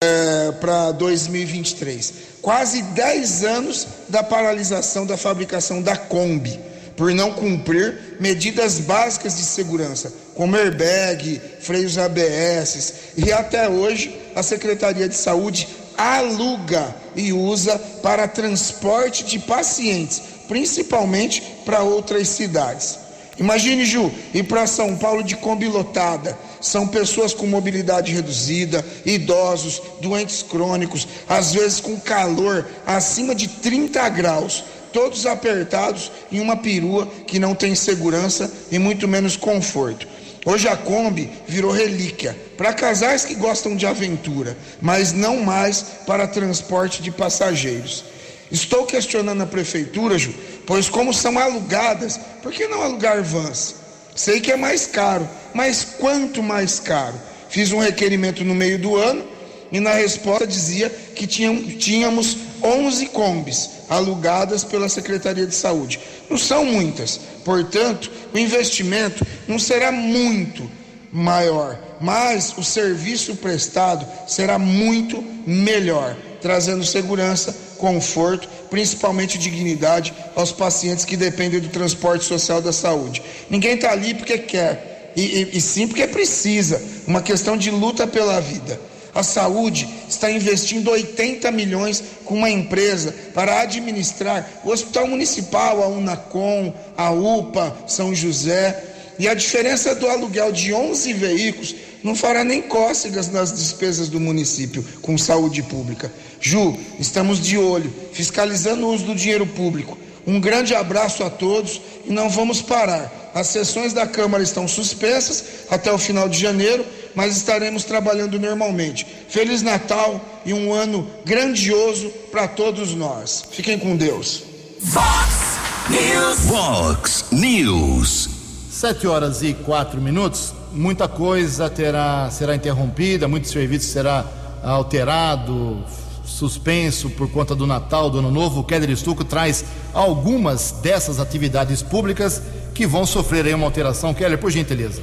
é, 0.01 0.51
para 0.53 0.91
2023. 0.91 2.13
Quase 2.41 2.81
10 2.81 3.43
anos 3.43 3.87
da 4.09 4.23
paralisação 4.23 5.05
da 5.05 5.17
fabricação 5.17 5.81
da 5.81 5.97
Kombi 5.97 6.59
por 6.97 7.13
não 7.13 7.31
cumprir 7.31 8.17
medidas 8.19 8.79
básicas 8.79 9.37
de 9.37 9.43
segurança, 9.43 10.11
como 10.33 10.57
airbag, 10.57 11.39
freios 11.61 11.97
ABS, 11.97 12.93
e 13.15 13.31
até 13.31 13.69
hoje 13.69 14.19
a 14.35 14.41
Secretaria 14.41 15.07
de 15.07 15.15
Saúde 15.15 15.67
aluga 15.97 16.95
e 17.15 17.33
usa 17.33 17.77
para 18.01 18.27
transporte 18.27 19.23
de 19.23 19.39
pacientes, 19.39 20.21
principalmente 20.47 21.41
para 21.65 21.81
outras 21.81 22.27
cidades. 22.29 22.99
Imagine, 23.39 23.85
Ju, 23.85 24.11
ir 24.33 24.43
para 24.43 24.65
São 24.65 24.95
Paulo 24.95 25.23
de 25.23 25.35
Kombi 25.35 25.67
lotada. 25.67 26.37
São 26.59 26.87
pessoas 26.87 27.33
com 27.33 27.45
mobilidade 27.45 28.11
reduzida, 28.11 28.83
idosos, 29.05 29.81
doentes 30.01 30.41
crônicos, 30.41 31.07
às 31.29 31.53
vezes 31.53 31.79
com 31.79 31.99
calor 31.99 32.67
acima 32.85 33.35
de 33.35 33.47
30 33.47 34.09
graus 34.09 34.63
todos 34.91 35.27
apertados 35.27 36.11
em 36.31 36.39
uma 36.39 36.57
perua 36.57 37.05
que 37.27 37.37
não 37.37 37.53
tem 37.53 37.75
segurança 37.75 38.51
e 38.71 38.79
muito 38.79 39.07
menos 39.07 39.37
conforto. 39.37 40.07
Hoje 40.49 40.65
a 40.69 40.77
Kombi 40.77 41.29
virou 41.45 41.73
relíquia 41.73 42.33
para 42.55 42.71
casais 42.71 43.25
que 43.25 43.35
gostam 43.35 43.75
de 43.75 43.85
aventura, 43.85 44.57
mas 44.79 45.11
não 45.11 45.43
mais 45.43 45.81
para 46.05 46.25
transporte 46.25 47.03
de 47.03 47.11
passageiros. 47.11 48.05
Estou 48.49 48.85
questionando 48.85 49.43
a 49.43 49.45
prefeitura, 49.45 50.17
Ju, 50.17 50.33
pois 50.65 50.87
como 50.87 51.13
são 51.13 51.37
alugadas, 51.37 52.17
por 52.41 52.53
que 52.53 52.65
não 52.65 52.81
alugar 52.81 53.21
vans? 53.21 53.75
Sei 54.15 54.39
que 54.39 54.49
é 54.49 54.55
mais 54.55 54.87
caro, 54.87 55.27
mas 55.53 55.83
quanto 55.99 56.41
mais 56.41 56.79
caro? 56.79 57.19
Fiz 57.49 57.73
um 57.73 57.79
requerimento 57.79 58.45
no 58.45 58.55
meio 58.55 58.79
do 58.79 58.95
ano 58.95 59.25
e 59.69 59.81
na 59.81 59.91
resposta 59.95 60.47
dizia 60.47 60.89
que 60.89 61.27
tínhamos 61.27 62.37
11 62.63 63.07
combis 63.07 63.69
alugadas 63.89 64.63
pela 64.63 64.89
Secretaria 64.89 65.45
de 65.45 65.55
Saúde. 65.55 65.99
Não 66.29 66.37
são 66.37 66.65
muitas, 66.65 67.19
portanto, 67.43 68.11
o 68.33 68.37
investimento 68.37 69.25
não 69.47 69.57
será 69.57 69.91
muito 69.91 70.69
maior, 71.11 71.79
mas 71.99 72.53
o 72.57 72.63
serviço 72.63 73.35
prestado 73.35 74.05
será 74.27 74.59
muito 74.59 75.23
melhor, 75.45 76.15
trazendo 76.41 76.85
segurança, 76.85 77.55
conforto, 77.77 78.47
principalmente 78.69 79.37
dignidade 79.37 80.13
aos 80.35 80.51
pacientes 80.51 81.05
que 81.05 81.15
dependem 81.15 81.59
do 81.59 81.69
transporte 81.69 82.25
social 82.25 82.61
da 82.61 82.73
saúde. 82.73 83.21
Ninguém 83.49 83.75
está 83.75 83.91
ali 83.91 84.13
porque 84.13 84.37
quer, 84.37 85.13
e, 85.15 85.21
e, 85.21 85.57
e 85.57 85.61
sim 85.61 85.87
porque 85.87 86.07
precisa, 86.07 86.81
uma 87.07 87.21
questão 87.21 87.57
de 87.57 87.71
luta 87.71 88.05
pela 88.05 88.39
vida. 88.39 88.79
A 89.17 89.23
saúde 89.23 89.89
está 90.07 90.29
investindo 90.29 90.91
80 90.91 91.51
milhões 91.51 92.03
com 92.23 92.35
uma 92.35 92.51
empresa 92.51 93.15
para 93.33 93.61
administrar 93.61 94.47
o 94.63 94.69
Hospital 94.69 95.07
Municipal, 95.07 95.81
a 95.81 95.87
Unacom, 95.87 96.71
a 96.95 97.09
UPA, 97.09 97.75
São 97.87 98.13
José. 98.13 98.93
E 99.17 99.27
a 99.27 99.33
diferença 99.33 99.95
do 99.95 100.07
aluguel 100.07 100.51
de 100.51 100.71
11 100.71 101.13
veículos 101.13 101.75
não 102.03 102.13
fará 102.13 102.43
nem 102.43 102.61
cócegas 102.61 103.27
nas 103.31 103.51
despesas 103.51 104.07
do 104.07 104.19
município 104.19 104.85
com 105.01 105.17
saúde 105.17 105.63
pública. 105.63 106.11
Ju, 106.39 106.77
estamos 106.99 107.41
de 107.41 107.57
olho, 107.57 107.91
fiscalizando 108.13 108.85
o 108.85 108.93
uso 108.93 109.05
do 109.05 109.15
dinheiro 109.15 109.47
público. 109.47 109.97
Um 110.27 110.39
grande 110.39 110.75
abraço 110.75 111.23
a 111.23 111.29
todos 111.31 111.81
e 112.05 112.13
não 112.13 112.29
vamos 112.29 112.61
parar. 112.61 113.31
As 113.33 113.47
sessões 113.47 113.93
da 113.93 114.05
Câmara 114.05 114.43
estão 114.43 114.67
suspensas 114.67 115.43
até 115.69 115.91
o 115.91 115.97
final 115.97 116.29
de 116.29 116.39
janeiro, 116.39 116.85
mas 117.17 117.35
estaremos 117.35 117.83
trabalhando 117.83 118.39
normalmente. 118.39 119.07
Feliz 119.27 119.63
Natal 119.63 120.23
e 120.45 120.53
um 120.53 120.71
ano 120.71 121.07
grandioso 121.25 122.09
para 122.31 122.47
todos 122.47 122.93
nós. 122.93 123.43
Fiquem 123.49 123.79
com 123.79 123.97
Deus. 123.97 124.43
Fox 124.79 125.57
News. 125.89 126.39
Fox 126.47 127.25
News. 127.31 128.29
Sete 128.69 129.07
horas 129.07 129.41
e 129.41 129.55
quatro 129.55 129.99
minutos. 129.99 130.53
Muita 130.71 131.07
coisa 131.07 131.67
terá 131.71 132.29
será 132.29 132.53
interrompida, 132.53 133.27
muito 133.27 133.47
serviço 133.47 133.87
será 133.87 134.23
alterado, 134.61 135.83
suspenso 136.23 137.09
por 137.09 137.31
conta 137.31 137.55
do 137.55 137.65
Natal, 137.65 138.11
do 138.11 138.19
Ano 138.19 138.29
Novo, 138.29 138.59
o 138.59 138.63
Keller 138.63 138.91
Estuco 138.91 139.23
traz 139.23 139.65
algumas 139.91 140.71
dessas 140.83 141.19
atividades 141.19 141.81
públicas 141.81 142.43
que 142.75 142.85
vão 142.85 143.07
sofrer 143.07 143.43
aí 143.47 143.55
uma 143.55 143.65
alteração. 143.65 144.13
Keller, 144.13 144.37
por 144.37 144.51
gentileza. 144.51 145.01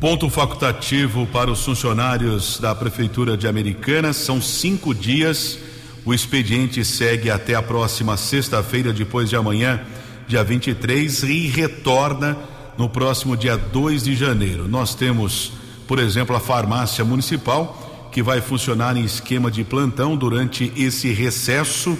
Ponto 0.00 0.28
facultativo 0.28 1.26
para 1.26 1.50
os 1.50 1.64
funcionários 1.64 2.58
da 2.58 2.74
Prefeitura 2.74 3.36
de 3.36 3.46
Americana: 3.46 4.12
são 4.12 4.40
cinco 4.40 4.94
dias. 4.94 5.58
O 6.04 6.12
expediente 6.12 6.84
segue 6.84 7.30
até 7.30 7.54
a 7.54 7.62
próxima 7.62 8.16
sexta-feira, 8.16 8.92
depois 8.92 9.30
de 9.30 9.36
amanhã, 9.36 9.80
dia 10.28 10.44
23, 10.44 11.22
e 11.22 11.46
retorna 11.46 12.36
no 12.76 12.90
próximo 12.90 13.36
dia 13.36 13.56
2 13.56 14.04
de 14.04 14.14
janeiro. 14.14 14.68
Nós 14.68 14.94
temos, 14.94 15.52
por 15.88 15.98
exemplo, 15.98 16.36
a 16.36 16.40
farmácia 16.40 17.04
municipal 17.04 18.10
que 18.12 18.22
vai 18.22 18.42
funcionar 18.42 18.96
em 18.96 19.04
esquema 19.04 19.50
de 19.50 19.64
plantão 19.64 20.16
durante 20.16 20.70
esse 20.76 21.12
recesso 21.12 21.96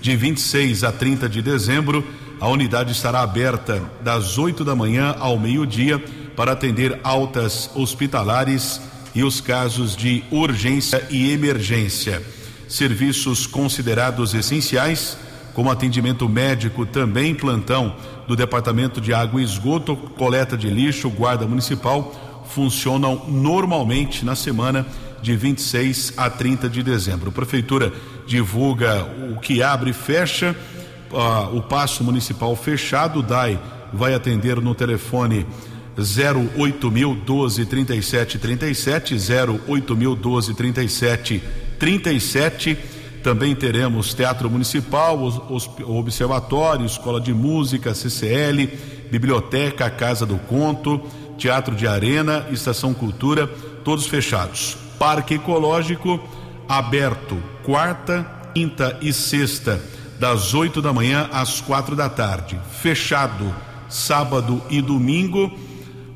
de 0.00 0.14
26 0.14 0.84
a 0.84 0.92
30 0.92 1.28
de 1.28 1.42
dezembro. 1.42 2.04
A 2.40 2.46
unidade 2.46 2.92
estará 2.92 3.20
aberta 3.20 3.82
das 4.00 4.38
8 4.38 4.64
da 4.64 4.76
manhã 4.76 5.16
ao 5.18 5.36
meio-dia 5.36 6.00
para 6.38 6.52
atender 6.52 7.00
altas 7.02 7.68
hospitalares 7.74 8.80
e 9.12 9.24
os 9.24 9.40
casos 9.40 9.96
de 9.96 10.22
urgência 10.30 11.04
e 11.10 11.32
emergência. 11.32 12.22
Serviços 12.68 13.44
considerados 13.44 14.34
essenciais, 14.34 15.18
como 15.52 15.68
atendimento 15.68 16.28
médico, 16.28 16.86
também 16.86 17.34
plantão 17.34 17.96
do 18.28 18.36
Departamento 18.36 19.00
de 19.00 19.12
Água 19.12 19.40
e 19.40 19.44
Esgoto, 19.44 19.96
coleta 19.96 20.56
de 20.56 20.70
lixo, 20.70 21.10
guarda 21.10 21.44
municipal, 21.44 22.44
funcionam 22.54 23.24
normalmente 23.26 24.24
na 24.24 24.36
semana 24.36 24.86
de 25.20 25.34
26 25.34 26.12
a 26.16 26.30
30 26.30 26.68
de 26.68 26.84
dezembro. 26.84 27.30
A 27.30 27.32
Prefeitura 27.32 27.92
divulga 28.28 29.04
o 29.32 29.40
que 29.40 29.60
abre 29.60 29.90
e 29.90 29.92
fecha, 29.92 30.54
uh, 31.10 31.56
o 31.56 31.62
passo 31.62 32.04
municipal 32.04 32.54
fechado, 32.54 33.24
DAI 33.24 33.58
vai 33.92 34.14
atender 34.14 34.60
no 34.60 34.72
telefone 34.72 35.44
08000 35.98 37.14
12 37.14 37.66
37 37.66 38.38
37, 38.38 39.16
08000 39.66 40.14
12 40.14 40.54
37 40.54 41.42
37. 41.78 42.78
Também 43.22 43.54
teremos 43.54 44.14
Teatro 44.14 44.48
Municipal, 44.48 45.18
o 45.18 45.98
Observatório, 45.98 46.86
Escola 46.86 47.20
de 47.20 47.34
Música, 47.34 47.94
CCL, 47.94 48.68
Biblioteca, 49.10 49.90
Casa 49.90 50.24
do 50.24 50.38
Conto, 50.38 51.00
Teatro 51.36 51.74
de 51.74 51.86
Arena, 51.86 52.46
Estação 52.50 52.94
Cultura, 52.94 53.46
todos 53.84 54.06
fechados. 54.06 54.76
Parque 54.98 55.34
Ecológico 55.34 56.20
aberto 56.68 57.42
quarta, 57.64 58.26
quinta 58.54 58.98
e 59.00 59.12
sexta, 59.12 59.80
das 60.18 60.52
8 60.52 60.82
da 60.82 60.92
manhã 60.92 61.28
às 61.32 61.60
quatro 61.60 61.96
da 61.96 62.08
tarde. 62.08 62.60
Fechado 62.80 63.54
sábado 63.88 64.62
e 64.68 64.82
domingo, 64.82 65.50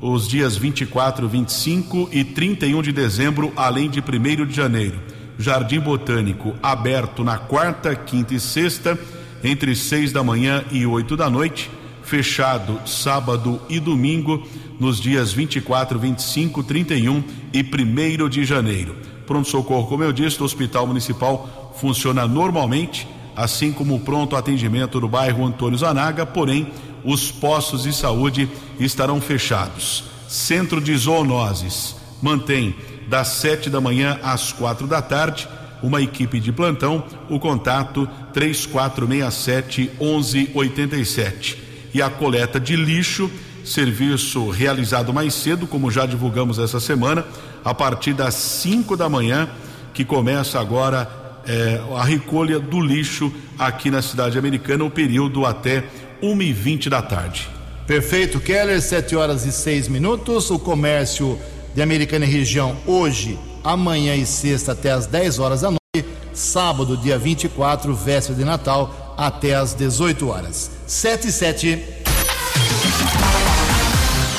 os 0.03 0.27
dias 0.27 0.57
24, 0.57 1.29
25 1.29 2.09
e 2.11 2.25
31 2.25 2.81
de 2.81 2.91
dezembro, 2.91 3.53
além 3.55 3.89
de 3.89 4.01
1 4.01 4.45
de 4.45 4.53
janeiro. 4.53 4.99
Jardim 5.39 5.79
Botânico 5.79 6.53
aberto 6.61 7.23
na 7.23 7.37
quarta, 7.37 7.95
quinta 7.95 8.33
e 8.33 8.39
sexta, 8.39 8.99
entre 9.41 9.73
seis 9.75 10.11
da 10.11 10.21
manhã 10.21 10.63
e 10.71 10.85
oito 10.85 11.15
da 11.15 11.29
noite. 11.29 11.71
fechado 12.03 12.81
sábado 12.85 13.61
e 13.69 13.79
domingo 13.79 14.45
nos 14.77 14.99
dias 14.99 15.31
24, 15.31 15.97
25, 15.97 16.61
31 16.61 17.23
e 17.53 17.61
1 17.61 18.27
de 18.27 18.43
janeiro. 18.43 18.97
Pronto-socorro, 19.25 19.87
como 19.87 20.03
eu 20.03 20.11
disse, 20.11 20.37
do 20.37 20.43
Hospital 20.43 20.85
Municipal 20.85 21.73
funciona 21.79 22.27
normalmente, 22.27 23.07
assim 23.37 23.71
como 23.71 23.95
o 23.95 23.99
pronto 24.01 24.35
atendimento 24.35 24.99
do 24.99 25.07
bairro 25.07 25.45
Antônio 25.45 25.77
Zanaga, 25.77 26.25
porém, 26.25 26.73
os 27.03 27.31
postos 27.31 27.83
de 27.83 27.93
saúde 27.93 28.49
estarão 28.79 29.19
fechados. 29.19 30.03
Centro 30.27 30.81
de 30.81 30.95
Zoonoses 30.95 31.95
mantém 32.21 32.75
das 33.07 33.27
sete 33.27 33.69
da 33.69 33.81
manhã 33.81 34.19
às 34.23 34.51
quatro 34.51 34.87
da 34.87 35.01
tarde 35.01 35.47
uma 35.83 36.01
equipe 36.01 36.39
de 36.39 36.51
plantão, 36.51 37.03
o 37.29 37.37
contato 37.37 38.07
3467 38.31 39.91
1187. 39.99 41.61
E 41.93 42.01
a 42.01 42.09
coleta 42.09 42.59
de 42.59 42.75
lixo, 42.77 43.29
serviço 43.65 44.49
realizado 44.49 45.13
mais 45.13 45.33
cedo, 45.33 45.67
como 45.67 45.91
já 45.91 46.05
divulgamos 46.05 46.57
essa 46.57 46.79
semana, 46.79 47.25
a 47.65 47.73
partir 47.73 48.13
das 48.13 48.33
5 48.33 48.95
da 48.95 49.09
manhã, 49.09 49.49
que 49.93 50.05
começa 50.05 50.59
agora 50.59 51.07
eh, 51.45 51.81
a 51.95 52.03
recolha 52.03 52.59
do 52.59 52.79
lixo 52.79 53.31
aqui 53.59 53.91
na 53.91 54.01
cidade 54.01 54.39
americana, 54.39 54.85
o 54.85 54.89
período 54.89 55.45
até 55.45 55.83
1 56.23 56.41
e 56.41 56.53
20 56.53 56.89
da 56.89 57.01
tarde. 57.01 57.49
Perfeito, 57.85 58.39
Keller, 58.39 58.81
7 58.81 59.13
horas 59.13 59.45
e 59.45 59.51
6 59.51 59.89
minutos. 59.89 60.49
O 60.49 60.57
comércio 60.57 61.37
de 61.75 61.81
Americana 61.81 62.23
e 62.25 62.29
região 62.29 62.77
hoje, 62.87 63.37
amanhã 63.61 64.15
e 64.15 64.25
sexta 64.25 64.71
até 64.71 64.91
às 64.91 65.05
10 65.05 65.39
horas 65.39 65.61
da 65.61 65.69
noite, 65.69 66.09
sábado, 66.33 66.95
dia 66.95 67.19
24, 67.19 67.93
véspera 67.93 68.37
de 68.37 68.45
Natal, 68.45 69.15
até 69.17 69.53
às 69.53 69.73
18 69.73 70.29
horas. 70.29 70.71
7 70.87 71.27
e 71.27 71.31
7. 71.31 71.83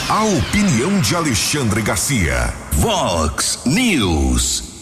A 0.09 0.25
opinião 0.25 1.01
de 1.01 1.15
Alexandre 1.15 1.83
Garcia. 1.83 2.55
Vox 2.73 3.61
News. 3.67 4.74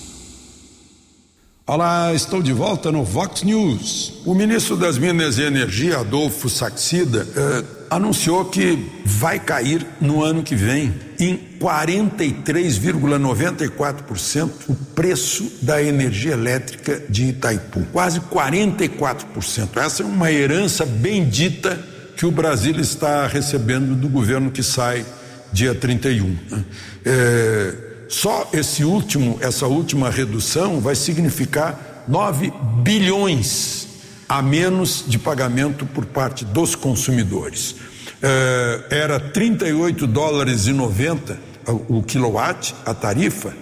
Olá, 1.75 2.13
estou 2.13 2.43
de 2.43 2.53
volta 2.53 2.93
no 2.93 3.03
Vox 3.03 3.45
News. 3.45 4.21
O 4.27 4.35
ministro 4.35 4.77
das 4.77 4.99
Minas 4.99 5.39
e 5.39 5.43
Energia, 5.43 6.01
Adolfo 6.01 6.51
Saxida, 6.51 7.27
eh, 7.35 7.65
anunciou 7.89 8.45
que 8.45 8.91
vai 9.07 9.41
cair 9.41 9.87
no 9.99 10.23
ano 10.23 10.43
que 10.43 10.55
vem 10.55 10.93
em 11.19 11.39
43,94% 11.59 14.51
o 14.69 14.75
preço 14.95 15.51
da 15.63 15.83
energia 15.83 16.35
elétrica 16.35 17.03
de 17.09 17.29
Itaipu. 17.29 17.87
Quase 17.91 18.21
44%. 18.21 19.79
Essa 19.79 20.03
é 20.03 20.07
uma 20.07 20.31
herança 20.31 20.85
bendita 20.85 21.83
que 22.15 22.27
o 22.27 22.31
Brasil 22.31 22.79
está 22.79 23.27
recebendo 23.27 23.95
do 23.95 24.11
governo 24.11 24.51
que 24.51 24.63
sai 24.63 25.07
dia 25.51 25.75
31. 25.75 26.37
Né? 26.51 26.65
É, 27.07 27.92
só 28.13 28.47
esse 28.53 28.85
último, 28.85 29.39
essa 29.41 29.67
última 29.67 30.11
redução 30.11 30.81
vai 30.81 30.95
significar 30.95 32.05
9 32.07 32.53
bilhões 32.83 33.89
a 34.29 34.43
menos 34.43 35.03
de 35.09 35.19
pagamento 35.19 35.87
por 35.87 36.05
parte 36.05 36.45
dos 36.45 36.75
consumidores. 36.75 37.75
É, 38.23 38.85
era 38.91 39.19
38 39.19 40.07
dólares 40.07 40.67
e 40.67 40.73
90 40.73 41.39
o 41.89 42.03
quilowatt, 42.03 42.75
a 42.85 42.93
tarifa, 42.93 43.55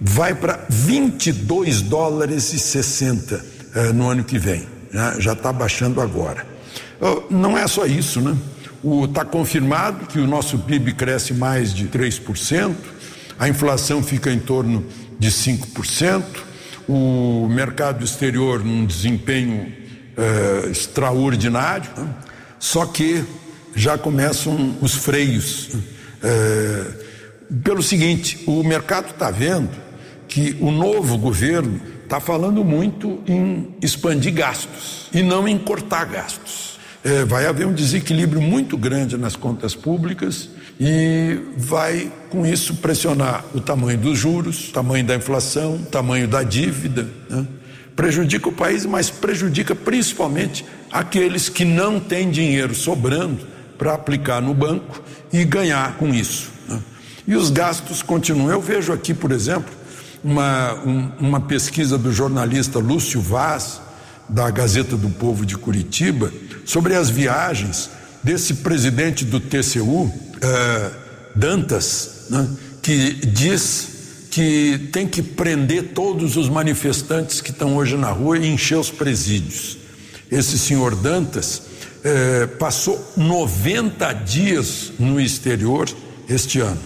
vai 0.00 0.34
para 0.34 0.64
22 0.70 1.82
dólares 1.82 2.54
e 2.54 2.58
60 2.58 3.44
é, 3.74 3.92
no 3.92 4.08
ano 4.08 4.24
que 4.24 4.38
vem. 4.38 4.66
Né? 4.90 5.16
Já 5.18 5.34
está 5.34 5.52
baixando 5.52 6.00
agora. 6.00 6.46
Não 7.28 7.58
é 7.58 7.68
só 7.68 7.84
isso, 7.84 8.22
né? 8.22 8.34
Está 9.04 9.24
confirmado 9.24 10.06
que 10.06 10.18
o 10.18 10.26
nosso 10.26 10.58
PIB 10.60 10.94
cresce 10.94 11.34
mais 11.34 11.74
de 11.74 11.88
3%, 11.88 12.74
a 13.38 13.48
inflação 13.48 14.02
fica 14.02 14.32
em 14.32 14.38
torno 14.38 14.84
de 15.18 15.30
5%, 15.30 16.24
o 16.88 17.48
mercado 17.50 18.04
exterior 18.04 18.64
num 18.64 18.84
desempenho 18.84 19.72
eh, 20.16 20.68
extraordinário, 20.70 21.90
né? 21.96 22.14
só 22.58 22.86
que 22.86 23.24
já 23.74 23.98
começam 23.98 24.76
os 24.80 24.94
freios. 24.94 25.70
Eh, 26.22 26.84
pelo 27.62 27.82
seguinte, 27.82 28.42
o 28.46 28.62
mercado 28.62 29.10
está 29.10 29.30
vendo 29.30 29.70
que 30.26 30.56
o 30.60 30.70
novo 30.70 31.16
governo 31.18 31.80
está 32.04 32.20
falando 32.20 32.64
muito 32.64 33.22
em 33.26 33.74
expandir 33.82 34.32
gastos 34.32 35.08
e 35.12 35.22
não 35.22 35.46
em 35.46 35.58
cortar 35.58 36.06
gastos 36.06 36.68
é, 37.04 37.24
vai 37.24 37.46
haver 37.46 37.66
um 37.66 37.72
desequilíbrio 37.72 38.40
muito 38.40 38.76
grande 38.76 39.16
nas 39.16 39.36
contas 39.36 39.74
públicas 39.74 40.48
e 40.80 41.40
vai, 41.56 42.10
com 42.30 42.46
isso, 42.46 42.76
pressionar 42.76 43.44
o 43.52 43.60
tamanho 43.60 43.98
dos 43.98 44.18
juros, 44.18 44.68
o 44.68 44.72
tamanho 44.72 45.04
da 45.04 45.16
inflação, 45.16 45.74
o 45.74 45.86
tamanho 45.86 46.28
da 46.28 46.42
dívida. 46.42 47.08
Né? 47.28 47.46
Prejudica 47.96 48.48
o 48.48 48.52
país, 48.52 48.86
mas 48.86 49.10
prejudica 49.10 49.74
principalmente 49.74 50.64
aqueles 50.90 51.48
que 51.48 51.64
não 51.64 51.98
têm 51.98 52.30
dinheiro 52.30 52.74
sobrando 52.74 53.44
para 53.76 53.94
aplicar 53.94 54.40
no 54.40 54.54
banco 54.54 55.02
e 55.32 55.44
ganhar 55.44 55.96
com 55.96 56.14
isso. 56.14 56.50
Né? 56.68 56.80
E 57.26 57.34
os 57.34 57.50
gastos 57.50 58.00
continuam. 58.00 58.50
Eu 58.50 58.60
vejo 58.60 58.92
aqui, 58.92 59.12
por 59.12 59.32
exemplo, 59.32 59.72
uma, 60.22 60.74
um, 60.74 61.10
uma 61.18 61.40
pesquisa 61.40 61.98
do 61.98 62.12
jornalista 62.12 62.78
Lúcio 62.78 63.20
Vaz, 63.20 63.80
da 64.28 64.50
Gazeta 64.50 64.96
do 64.96 65.08
Povo 65.08 65.44
de 65.44 65.56
Curitiba 65.56 66.30
sobre 66.64 66.94
as 66.94 67.08
viagens 67.08 67.90
desse 68.22 68.54
presidente 68.54 69.24
do 69.24 69.40
TCU, 69.40 70.12
eh, 70.40 70.90
Dantas, 71.34 72.26
né, 72.30 72.48
que 72.82 73.14
diz 73.26 73.88
que 74.30 74.88
tem 74.92 75.06
que 75.06 75.22
prender 75.22 75.92
todos 75.94 76.36
os 76.36 76.48
manifestantes 76.48 77.40
que 77.40 77.50
estão 77.50 77.76
hoje 77.76 77.96
na 77.96 78.10
rua 78.10 78.38
e 78.38 78.46
encher 78.46 78.78
os 78.78 78.90
presídios. 78.90 79.78
Esse 80.30 80.58
senhor 80.58 80.94
Dantas 80.94 81.62
eh, 82.04 82.46
passou 82.58 83.12
90 83.16 84.12
dias 84.12 84.92
no 84.98 85.20
exterior 85.20 85.88
este 86.28 86.60
ano. 86.60 86.80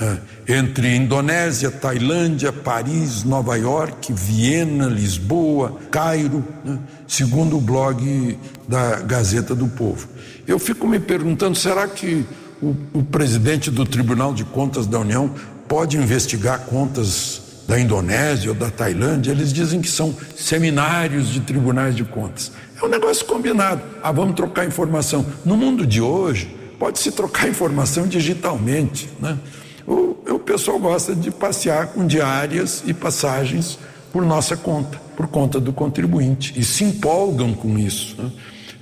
Eh, 0.00 0.18
entre 0.48 0.96
Indonésia, 0.96 1.70
Tailândia, 1.70 2.52
Paris, 2.52 3.24
Nova 3.24 3.56
York, 3.56 4.12
Viena, 4.12 4.86
Lisboa, 4.86 5.78
Cairo, 5.90 6.44
né? 6.64 6.78
segundo 7.06 7.58
o 7.58 7.60
blog 7.60 8.38
da 8.66 9.00
Gazeta 9.00 9.54
do 9.54 9.66
Povo. 9.66 10.08
Eu 10.46 10.58
fico 10.58 10.86
me 10.86 10.98
perguntando: 10.98 11.56
será 11.56 11.86
que 11.86 12.24
o, 12.62 12.74
o 12.94 13.02
presidente 13.02 13.70
do 13.70 13.84
Tribunal 13.84 14.34
de 14.34 14.44
Contas 14.44 14.86
da 14.86 14.98
União 14.98 15.30
pode 15.66 15.96
investigar 15.96 16.60
contas 16.60 17.42
da 17.66 17.78
Indonésia 17.78 18.50
ou 18.50 18.54
da 18.54 18.70
Tailândia? 18.70 19.30
Eles 19.30 19.52
dizem 19.52 19.80
que 19.80 19.90
são 19.90 20.14
seminários 20.36 21.28
de 21.28 21.40
tribunais 21.40 21.94
de 21.94 22.04
contas. 22.04 22.52
É 22.80 22.84
um 22.84 22.88
negócio 22.88 23.26
combinado. 23.26 23.82
Ah, 24.02 24.12
vamos 24.12 24.34
trocar 24.34 24.66
informação. 24.66 25.24
No 25.44 25.56
mundo 25.56 25.86
de 25.86 26.00
hoje, 26.00 26.54
pode-se 26.78 27.10
trocar 27.12 27.48
informação 27.48 28.06
digitalmente, 28.06 29.08
né? 29.20 29.38
O, 29.86 30.16
o 30.34 30.38
pessoal 30.38 30.78
gosta 30.78 31.14
de 31.14 31.30
passear 31.30 31.88
com 31.88 32.06
diárias 32.06 32.82
e 32.86 32.92
passagens 32.92 33.78
por 34.12 34.24
nossa 34.24 34.56
conta, 34.56 35.00
por 35.16 35.26
conta 35.28 35.58
do 35.58 35.72
contribuinte, 35.72 36.52
e 36.56 36.64
se 36.64 36.84
empolgam 36.84 37.54
com 37.54 37.78
isso. 37.78 38.14
Né? 38.20 38.30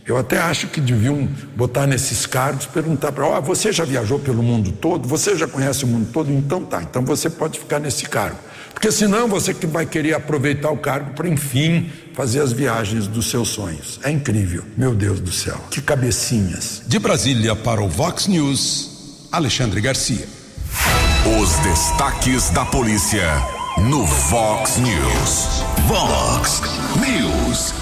Eu 0.07 0.17
até 0.17 0.39
acho 0.39 0.69
que 0.69 0.81
deviam 0.81 1.29
botar 1.57 1.85
nesses 1.85 2.27
cargos, 2.27 2.65
perguntar 2.67 3.11
para, 3.11 3.27
ó, 3.27 3.39
oh, 3.39 3.43
você 3.43 3.73
já 3.73 3.85
viajou 3.85 4.21
pelo 4.21 4.41
mundo 4.41 4.71
todo? 4.71 5.09
Você 5.09 5.37
já 5.37 5.49
conhece 5.49 5.85
o 5.85 5.89
mundo 5.89 6.09
todo? 6.13 6.33
Então 6.33 6.65
tá, 6.65 6.81
então 6.81 7.05
você 7.05 7.29
pode 7.29 7.59
ficar 7.59 7.81
nesse 7.81 8.05
cargo. 8.05 8.39
Porque 8.73 8.93
senão 8.93 9.27
você 9.27 9.53
que 9.53 9.67
vai 9.67 9.85
querer 9.85 10.15
aproveitar 10.15 10.71
o 10.71 10.77
cargo 10.77 11.13
para, 11.15 11.29
enfim, 11.29 11.91
fazer 12.15 12.41
as 12.41 12.53
viagens 12.53 13.09
dos 13.09 13.29
seus 13.29 13.49
sonhos. 13.49 13.99
É 14.05 14.11
incrível, 14.11 14.63
meu 14.77 14.95
Deus 14.95 15.19
do 15.19 15.33
céu, 15.33 15.59
que 15.71 15.81
cabecinhas. 15.81 16.83
De 16.87 17.01
Brasília 17.01 17.57
para 17.57 17.83
o 17.83 17.89
Vox 17.89 18.29
News, 18.29 19.29
Alexandre 19.33 19.81
Garcia. 19.81 20.29
Os 21.41 21.53
destaques 21.65 22.51
da 22.51 22.65
polícia 22.65 23.27
no 23.79 24.05
Vox 24.07 24.77
News. 24.77 25.65
Vox 25.89 26.63
News. 27.01 27.75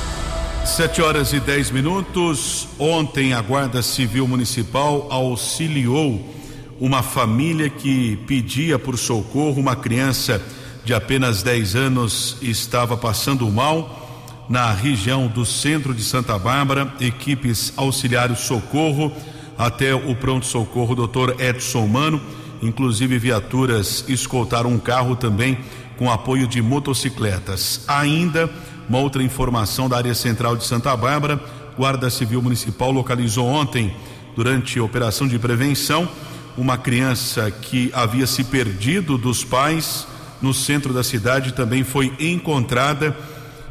Sete 0.64 1.02
horas 1.02 1.32
e 1.32 1.40
dez 1.40 1.70
minutos. 1.70 2.68
Ontem 2.78 3.32
a 3.32 3.40
Guarda 3.40 3.82
Civil 3.82 4.26
Municipal 4.26 5.06
auxiliou 5.10 6.34
uma 6.80 7.02
família 7.02 7.68
que 7.68 8.16
pedia 8.26 8.78
por 8.78 8.98
socorro. 8.98 9.60
Uma 9.60 9.76
criança 9.76 10.42
de 10.84 10.94
apenas 10.94 11.42
10 11.42 11.76
anos 11.76 12.38
estava 12.42 12.96
passando 12.96 13.48
mal 13.50 14.46
na 14.48 14.72
região 14.72 15.26
do 15.28 15.44
centro 15.44 15.94
de 15.94 16.02
Santa 16.02 16.38
Bárbara. 16.38 16.92
Equipes 16.98 17.72
auxiliares 17.76 18.40
socorro 18.40 19.12
até 19.56 19.94
o 19.94 20.16
pronto-socorro, 20.16 20.94
doutor 20.94 21.40
Edson 21.40 21.86
Mano 21.86 22.20
Inclusive, 22.64 23.18
viaturas 23.18 24.04
escoltaram 24.08 24.70
um 24.70 24.78
carro 24.78 25.14
também 25.14 25.58
com 25.98 26.10
apoio 26.10 26.46
de 26.46 26.62
motocicletas. 26.62 27.84
Ainda, 27.86 28.50
uma 28.88 28.98
outra 28.98 29.22
informação 29.22 29.88
da 29.88 29.96
área 29.96 30.14
central 30.14 30.56
de 30.56 30.64
Santa 30.64 30.96
Bárbara: 30.96 31.40
Guarda 31.76 32.10
Civil 32.10 32.42
Municipal 32.42 32.90
localizou 32.90 33.46
ontem 33.46 33.94
durante 34.36 34.78
operação 34.80 35.26
de 35.26 35.38
prevenção. 35.38 36.08
Uma 36.56 36.78
criança 36.78 37.50
que 37.50 37.90
havia 37.92 38.26
se 38.26 38.44
perdido 38.44 39.18
dos 39.18 39.42
pais 39.42 40.06
no 40.40 40.54
centro 40.54 40.92
da 40.92 41.02
cidade 41.02 41.52
também 41.52 41.82
foi 41.82 42.12
encontrada 42.20 43.16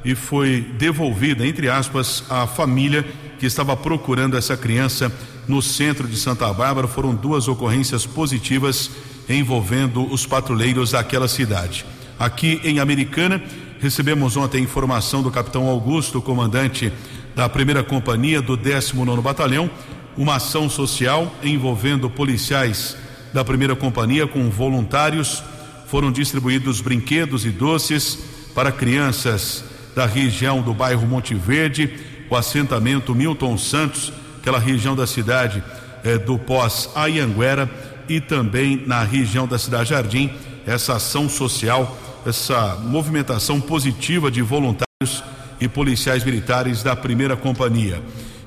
e 0.04 0.16
foi 0.16 0.62
devolvida, 0.78 1.46
entre 1.48 1.70
aspas, 1.70 2.24
à 2.30 2.46
família 2.46 3.06
que 3.40 3.46
estava 3.46 3.76
procurando 3.78 4.36
essa 4.36 4.58
criança 4.58 5.12
no 5.48 5.62
centro 5.62 6.08
de 6.08 6.18
Santa 6.18 6.52
Bárbara. 6.52 6.88
Foram 6.88 7.16
duas 7.16 7.48
ocorrências 7.48 8.06
positivas 8.06 8.90
envolvendo 9.30 10.04
os 10.12 10.26
patrulheiros 10.26 10.92
daquela 10.92 11.28
cidade. 11.28 11.86
Aqui 12.20 12.60
em 12.64 12.80
Americana, 12.80 13.42
recebemos 13.84 14.38
ontem 14.38 14.64
informação 14.64 15.22
do 15.22 15.30
capitão 15.30 15.68
Augusto, 15.68 16.22
comandante 16.22 16.90
da 17.36 17.50
primeira 17.50 17.84
companhia 17.84 18.42
do 18.42 18.56
19 18.56 19.22
Batalhão, 19.22 19.70
uma 20.16 20.38
ação 20.38 20.70
social 20.70 21.36
envolvendo 21.44 22.10
policiais 22.10 22.96
da 23.34 23.44
primeira 23.44 23.76
companhia 23.76 24.26
com 24.26 24.50
voluntários. 24.50 25.44
Foram 25.88 26.14
distribuídos 26.14 26.80
brinquedos 26.80 27.46
e 27.46 27.50
doces 27.50 28.20
para 28.56 28.72
crianças 28.72 29.66
da 29.94 30.06
região 30.06 30.62
do 30.62 30.74
bairro 30.74 31.06
Monte 31.06 31.36
Verde, 31.36 31.94
o 32.30 32.38
assentamento 32.38 33.14
Milton 33.14 33.58
Santos, 33.58 34.14
aquela 34.40 34.60
região 34.60 34.96
da 34.96 35.06
cidade 35.06 35.62
eh, 36.06 36.18
do 36.18 36.40
pós 36.40 36.90
Ayanguera 36.96 37.70
e 38.08 38.22
também 38.22 38.82
na 38.88 39.04
região 39.04 39.46
da 39.46 39.60
cidade 39.60 39.90
Jardim, 39.90 40.32
essa 40.66 40.96
ação 40.96 41.28
social, 41.28 41.98
essa 42.26 42.76
movimentação 42.84 43.60
positiva 43.60 44.32
de 44.32 44.42
voluntários 44.42 45.24
e 45.60 45.68
policiais 45.68 46.24
militares 46.24 46.84
da 46.84 46.96
primeira 46.96 47.36
companhia. 47.36 48.02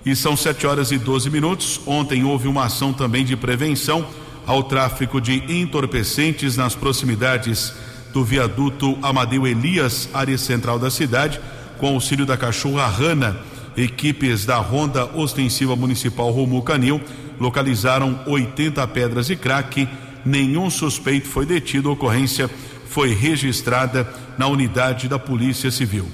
E 0.05 0.15
são 0.15 0.37
7 0.37 0.67
horas 0.67 0.93
e 0.93 0.99
12 0.99 1.31
minutos. 1.31 1.81
Ontem 1.87 2.25
houve 2.25 2.47
uma 2.47 2.65
ação 2.65 2.93
também 2.93 3.25
de 3.25 3.37
prevenção 3.37 4.07
ao 4.47 4.63
tráfico 4.63 5.21
de 5.21 5.43
entorpecentes 5.53 6.57
nas 6.57 6.75
proximidades 6.75 7.75
do 8.13 8.25
viaduto 8.25 8.97
Amadeu 9.03 9.47
Elias, 9.47 10.09
área 10.15 10.39
central 10.39 10.79
da 10.79 10.91
cidade, 10.91 11.41
com 11.79 11.89
auxílio 11.89 12.25
da 12.25 12.37
cachorra 12.37 12.87
Rana. 12.87 13.37
Equipes 13.77 14.47
da 14.47 14.57
Ronda 14.57 15.05
Ostensiva 15.15 15.77
Municipal 15.77 16.31
Romu 16.31 16.63
Canil 16.63 16.99
localizaram 17.39 18.21
80 18.27 18.87
pedras 18.89 19.27
de 19.27 19.37
crack. 19.37 19.87
Nenhum 20.25 20.71
suspeito 20.71 21.29
foi 21.29 21.45
detido. 21.45 21.91
Ocorrência 21.91 22.49
foi 22.89 23.15
registrada 23.15 24.07
na 24.39 24.47
unidade 24.47 25.09
da 25.09 25.19
Polícia 25.19 25.71
Civil. 25.71 26.09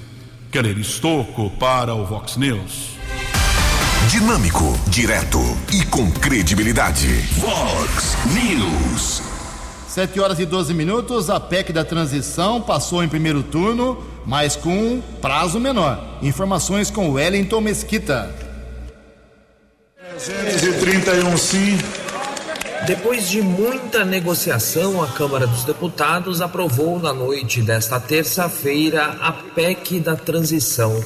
Keller 0.51 0.77
Estocco 0.77 1.49
para 1.51 1.93
o 1.95 2.05
Vox 2.05 2.37
News. 2.37 2.93
Dinâmico, 4.09 4.77
direto 4.87 5.39
e 5.71 5.85
com 5.85 6.11
credibilidade. 6.11 7.07
Vox 7.39 8.17
News. 8.33 9.23
7 9.87 10.19
horas 10.19 10.39
e 10.39 10.45
12 10.45 10.73
minutos, 10.73 11.29
a 11.29 11.39
PEC 11.39 11.71
da 11.71 11.85
transição 11.85 12.59
passou 12.59 13.03
em 13.03 13.07
primeiro 13.07 13.43
turno, 13.43 14.03
mas 14.25 14.55
com 14.55 14.75
um 14.75 15.01
prazo 15.21 15.59
menor. 15.59 16.17
Informações 16.21 16.89
com 16.89 17.11
Wellington 17.11 17.61
Mesquita. 17.61 18.33
331 20.19 21.37
sim. 21.37 21.77
Depois 22.85 23.29
de 23.29 23.41
muita 23.41 24.03
negociação, 24.03 25.01
a 25.01 25.07
Câmara 25.07 25.47
dos 25.47 25.63
Deputados 25.63 26.41
aprovou 26.41 26.99
na 26.99 27.13
noite 27.13 27.61
desta 27.61 27.97
terça-feira 27.97 29.17
a 29.21 29.31
PEC 29.31 30.01
da 30.01 30.17
transição. 30.17 31.01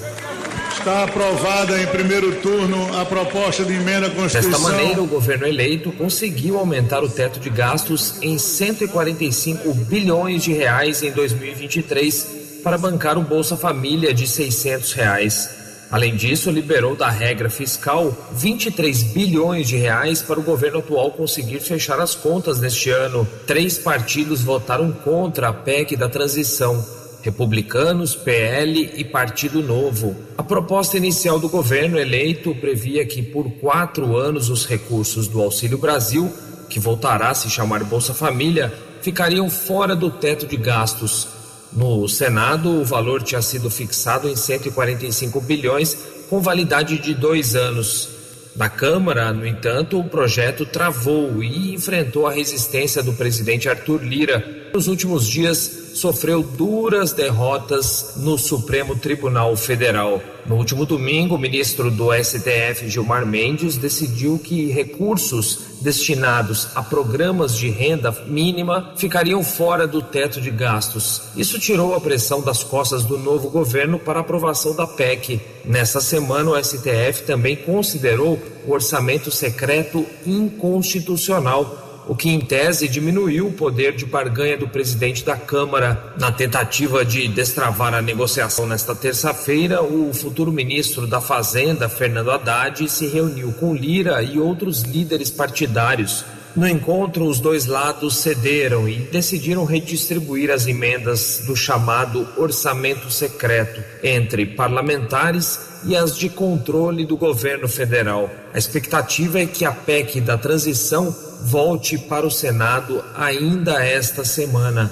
Está 0.72 1.04
aprovada 1.04 1.80
em 1.80 1.86
primeiro 1.86 2.42
turno 2.42 3.00
a 3.00 3.06
proposta 3.06 3.64
de 3.64 3.74
emenda 3.74 4.08
à 4.08 4.10
Constituição. 4.10 4.52
Desta 4.52 4.72
maneira, 4.72 5.04
o 5.04 5.06
governo 5.06 5.46
eleito 5.46 5.92
conseguiu 5.92 6.58
aumentar 6.58 7.04
o 7.04 7.10
teto 7.10 7.40
de 7.40 7.50
gastos 7.52 8.16
em 8.24 8.40
145 8.40 9.72
bilhões 9.76 10.44
de 10.44 10.54
reais 10.54 11.04
em 11.04 11.12
2023 11.12 12.62
para 12.64 12.78
bancar 12.80 13.20
o 13.20 13.22
Bolsa 13.22 13.56
Família 13.56 14.16
de 14.16 14.26
600 14.26 14.94
reais. 14.94 15.67
Além 15.90 16.16
disso, 16.16 16.52
liberou 16.52 16.96
da 16.96 17.10
regra 17.10 17.50
fiscal 17.50 18.16
23 18.34 19.04
bilhões 19.04 19.68
de 19.68 19.78
reais 19.78 20.22
para 20.22 20.40
o 20.40 20.44
governo 20.44 20.80
atual 20.80 21.12
conseguir 21.12 21.60
fechar 21.60 22.00
as 22.00 22.14
contas 22.14 22.60
neste 22.60 22.90
ano. 22.90 23.28
Três 23.46 23.78
partidos 23.78 24.42
votaram 24.42 24.92
contra 24.92 25.50
a 25.50 25.54
PEC 25.54 25.96
da 25.96 26.10
transição 26.10 26.86
Republicanos, 27.22 28.16
PL 28.16 28.94
e 28.96 29.04
Partido 29.04 29.62
Novo. 29.62 30.16
A 30.38 30.44
proposta 30.44 30.98
inicial 30.98 31.40
do 31.40 31.50
governo 31.50 32.00
eleito 32.00 32.56
previa 32.56 33.06
que 33.06 33.22
por 33.22 33.50
quatro 33.54 34.16
anos 34.16 34.50
os 34.50 34.66
recursos 34.66 35.28
do 35.28 35.42
Auxílio 35.42 35.78
Brasil, 35.78 36.32
que 36.70 36.80
voltará 36.80 37.30
a 37.30 37.34
se 37.34 37.50
chamar 37.50 37.84
Bolsa 37.84 38.14
Família, 38.14 38.74
ficariam 39.02 39.50
fora 39.50 39.96
do 39.96 40.10
teto 40.10 40.48
de 40.48 40.58
gastos. 40.58 41.28
No 41.72 42.08
Senado, 42.08 42.70
o 42.70 42.86
valor 42.86 43.22
tinha 43.22 43.42
sido 43.42 43.70
fixado 43.70 44.28
em 44.28 44.36
145 44.36 45.40
bilhões, 45.42 45.98
com 46.30 46.42
validade 46.42 46.98
de 46.98 47.14
dois 47.14 47.56
anos. 47.56 48.10
Na 48.56 48.70
Câmara, 48.70 49.32
no 49.32 49.46
entanto, 49.46 50.00
o 50.00 50.04
projeto 50.04 50.66
travou 50.66 51.44
e 51.44 51.76
enfrentou 51.76 52.26
a 52.26 52.32
resistência 52.32 53.04
do 53.04 53.14
presidente 53.14 53.70
Arthur 53.70 54.04
Lira. 54.04 54.67
Nos 54.74 54.88
últimos 54.88 55.28
dias, 55.28 55.88
sofreu 55.94 56.44
duras 56.44 57.12
derrotas 57.12 58.14
no 58.18 58.38
Supremo 58.38 58.96
Tribunal 58.96 59.56
Federal. 59.56 60.22
No 60.46 60.56
último 60.56 60.86
domingo, 60.86 61.36
o 61.36 61.40
ministro 61.40 61.90
do 61.90 62.14
STF, 62.14 62.88
Gilmar 62.88 63.26
Mendes, 63.26 63.76
decidiu 63.78 64.38
que 64.38 64.72
recursos 64.72 65.60
destinados 65.82 66.70
a 66.76 66.84
programas 66.84 67.56
de 67.56 67.70
renda 67.70 68.12
mínima 68.28 68.94
ficariam 68.96 69.44
fora 69.44 69.88
do 69.88 70.02
teto 70.02 70.40
de 70.40 70.52
gastos. 70.52 71.24
Isso 71.36 71.60
tirou 71.60 71.96
a 71.96 72.02
pressão 72.02 72.42
das 72.42 72.64
costas 72.64 73.04
do 73.04 73.18
novo 73.18 73.50
governo 73.50 73.98
para 73.98 74.20
aprovação 74.20 74.76
da 74.76 74.86
PEC. 74.86 75.42
Nessa 75.66 76.00
semana, 76.00 76.52
o 76.52 76.64
STF 76.64 77.24
também 77.26 77.56
considerou 77.56 78.40
o 78.66 78.72
orçamento 78.72 79.32
secreto 79.32 80.06
inconstitucional 80.26 81.87
o 82.08 82.16
que 82.16 82.30
em 82.30 82.40
tese 82.40 82.88
diminuiu 82.88 83.48
o 83.48 83.54
poder 83.54 83.96
de 83.96 84.06
barganha 84.06 84.58
do 84.58 84.68
presidente 84.68 85.24
da 85.24 85.36
Câmara. 85.36 86.14
Na 86.18 86.32
tentativa 86.32 87.04
de 87.04 87.28
destravar 87.28 87.94
a 87.94 88.02
negociação 88.02 88.66
nesta 88.66 88.96
terça-feira, 88.96 89.82
o 89.82 90.14
futuro 90.14 90.52
ministro 90.52 91.06
da 91.06 91.20
Fazenda, 91.20 91.90
Fernando 91.90 92.32
Haddad, 92.32 92.88
se 92.90 93.08
reuniu 93.08 93.52
com 93.54 93.76
Lira 93.76 94.22
e 94.24 94.40
outros 94.40 94.82
líderes 94.84 95.30
partidários. 95.30 96.24
No 96.58 96.68
encontro, 96.68 97.26
os 97.26 97.40
dois 97.40 97.68
lados 97.68 98.18
cederam 98.18 98.90
e 98.90 98.96
decidiram 98.96 99.64
redistribuir 99.64 100.50
as 100.50 100.66
emendas 100.66 101.44
do 101.46 101.56
chamado 101.56 102.28
orçamento 102.36 103.12
secreto 103.12 103.80
entre 104.04 104.44
parlamentares 104.44 105.60
e 105.86 105.96
as 105.96 106.18
de 106.18 106.30
controle 106.30 107.06
do 107.06 107.16
governo 107.16 107.68
federal. 107.68 108.28
A 108.52 108.58
expectativa 108.58 109.40
é 109.40 109.46
que 109.46 109.66
a 109.66 109.72
PEC 109.72 110.20
da 110.20 110.36
transição 110.36 111.16
volte 111.44 111.96
para 111.96 112.26
o 112.26 112.32
Senado 112.32 113.06
ainda 113.16 113.86
esta 113.86 114.26
semana. 114.26 114.92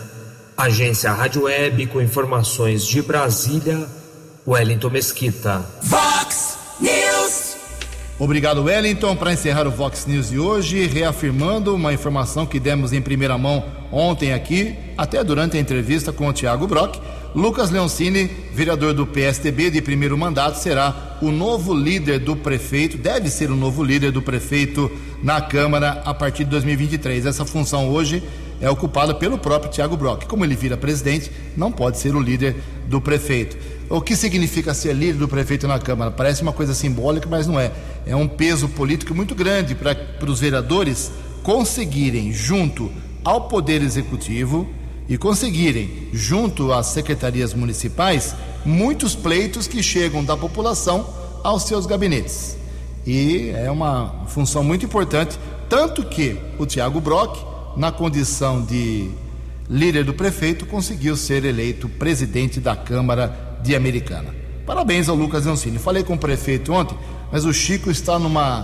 Agência 0.56 1.12
Rádio 1.14 1.46
Web 1.46 1.88
com 1.88 2.00
informações 2.00 2.86
de 2.86 3.02
Brasília, 3.02 3.88
Wellington 4.48 4.92
Mesquita. 4.92 5.66
Vox. 5.82 6.55
Obrigado, 8.18 8.64
Wellington. 8.64 9.14
Para 9.18 9.34
encerrar 9.34 9.68
o 9.68 9.72
Vox 9.72 10.06
News 10.06 10.30
de 10.30 10.40
hoje, 10.40 10.86
reafirmando 10.88 11.76
uma 11.76 11.94
informação 11.94 12.46
que 12.46 12.62
demos 12.62 12.94
em 12.94 13.02
primeira 13.02 13.38
mão 13.38 13.66
ontem 13.92 14.32
aqui, 14.32 14.74
até 14.98 15.22
durante 15.22 15.58
a 15.58 15.60
entrevista 15.60 16.14
com 16.14 16.28
o 16.28 16.34
Tiago 16.34 16.66
Brock. 16.66 16.98
Lucas 17.36 17.70
Leoncini, 17.70 18.30
vereador 18.54 18.94
do 18.94 19.06
PSTB 19.06 19.70
de 19.70 19.82
primeiro 19.82 20.18
mandato, 20.18 20.56
será 20.56 21.18
o 21.22 21.30
novo 21.30 21.74
líder 21.74 22.20
do 22.20 22.38
prefeito, 22.38 22.98
deve 22.98 23.30
ser 23.30 23.52
o 23.52 23.56
novo 23.56 23.84
líder 23.84 24.14
do 24.14 24.22
prefeito 24.22 24.90
na 25.22 25.42
Câmara 25.42 26.02
a 26.06 26.14
partir 26.14 26.46
de 26.46 26.52
2023. 26.52 27.26
Essa 27.26 27.44
função 27.44 27.90
hoje 27.90 28.24
é 28.62 28.70
ocupada 28.70 29.14
pelo 29.14 29.38
próprio 29.38 29.70
Tiago 29.70 29.98
Brock. 29.98 30.26
Como 30.26 30.46
ele 30.46 30.56
vira 30.56 30.78
presidente, 30.78 31.30
não 31.58 31.70
pode 31.70 31.98
ser 31.98 32.16
o 32.16 32.22
líder 32.22 32.56
do 32.88 33.02
prefeito. 33.02 33.58
O 33.90 34.02
que 34.02 34.16
significa 34.16 34.74
ser 34.74 34.94
líder 34.94 35.20
do 35.20 35.28
prefeito 35.28 35.68
na 35.68 35.78
Câmara? 35.78 36.10
Parece 36.10 36.42
uma 36.42 36.52
coisa 36.52 36.74
simbólica, 36.74 37.28
mas 37.30 37.46
não 37.46 37.60
é. 37.60 37.72
É 38.06 38.16
um 38.16 38.28
peso 38.28 38.68
político 38.68 39.14
muito 39.14 39.36
grande 39.36 39.76
para 39.76 39.96
os 40.28 40.40
vereadores 40.40 41.12
conseguirem, 41.44 42.34
junto 42.34 42.92
ao 43.24 43.48
Poder 43.48 43.84
Executivo, 43.84 44.68
e 45.08 45.18
conseguirem, 45.18 46.10
junto 46.12 46.74
às 46.74 46.88
secretarias 46.88 47.54
municipais, 47.54 48.36
muitos 48.66 49.16
pleitos 49.16 49.68
que 49.68 49.84
chegam 49.84 50.24
da 50.24 50.36
população 50.36 51.08
aos 51.44 51.64
seus 51.64 51.86
gabinetes. 51.86 52.58
E 53.06 53.50
é 53.50 53.70
uma 53.70 54.26
função 54.30 54.64
muito 54.64 54.84
importante, 54.84 55.38
tanto 55.70 56.04
que 56.04 56.40
o 56.58 56.66
Tiago 56.66 57.00
Brock, 57.00 57.38
na 57.78 57.92
condição 57.92 58.64
de 58.64 59.12
líder 59.70 60.04
do 60.04 60.14
prefeito, 60.14 60.66
conseguiu 60.66 61.16
ser 61.16 61.46
eleito 61.46 61.88
presidente 61.88 62.60
da 62.60 62.76
Câmara 62.76 63.45
de 63.66 63.76
Americana. 63.76 64.34
Parabéns 64.66 65.10
ao 65.10 65.16
Lucas 65.16 65.46
Leoncini. 65.46 65.78
Falei 65.78 66.04
com 66.04 66.14
o 66.14 66.18
prefeito 66.18 66.72
ontem, 66.72 66.98
mas 67.32 67.46
o 67.46 67.54
Chico 67.54 67.92
está 67.92 68.18
numa 68.18 68.62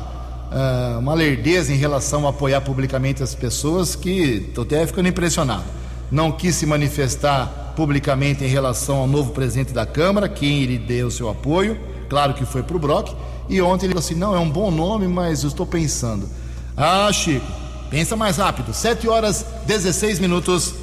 uh, 0.52 1.00
uma 1.00 1.14
lerdeza 1.14 1.74
em 1.74 1.78
relação 1.78 2.26
a 2.28 2.30
apoiar 2.30 2.62
publicamente 2.62 3.24
as 3.24 3.34
pessoas 3.34 3.96
que 3.96 4.46
estou 4.48 4.64
até 4.64 4.86
ficando 4.86 5.08
impressionado. 5.08 5.64
Não 6.12 6.32
quis 6.32 6.56
se 6.56 6.66
manifestar 6.66 7.74
publicamente 7.76 8.44
em 8.44 8.48
relação 8.48 8.98
ao 8.98 9.08
novo 9.08 9.32
presidente 9.32 9.74
da 9.74 9.86
Câmara, 9.86 10.28
quem 10.28 10.66
lhe 10.66 10.78
deu 10.78 11.10
seu 11.10 11.30
apoio, 11.30 11.80
claro 12.10 12.34
que 12.34 12.46
foi 12.46 12.62
para 12.62 12.76
o 12.76 12.80
Brock, 12.80 13.16
e 13.50 13.62
ontem 13.62 13.86
ele 13.86 13.94
falou 13.94 14.06
assim: 14.06 14.16
não, 14.16 14.36
é 14.36 14.40
um 14.40 14.50
bom 14.50 14.70
nome, 14.70 15.08
mas 15.08 15.44
eu 15.44 15.50
estou 15.50 15.66
pensando. 15.66 16.28
Ah, 16.76 17.12
Chico, 17.14 17.46
pensa 17.90 18.16
mais 18.16 18.38
rápido. 18.38 18.74
7 18.74 19.08
horas 19.08 19.46
16 19.66 20.20
minutos. 20.20 20.74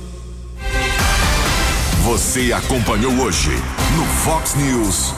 Você 2.09 2.55
acompanhou 2.55 3.13
hoje 3.21 3.51
no 3.95 4.03
Fox 4.07 4.55
News. 4.55 5.13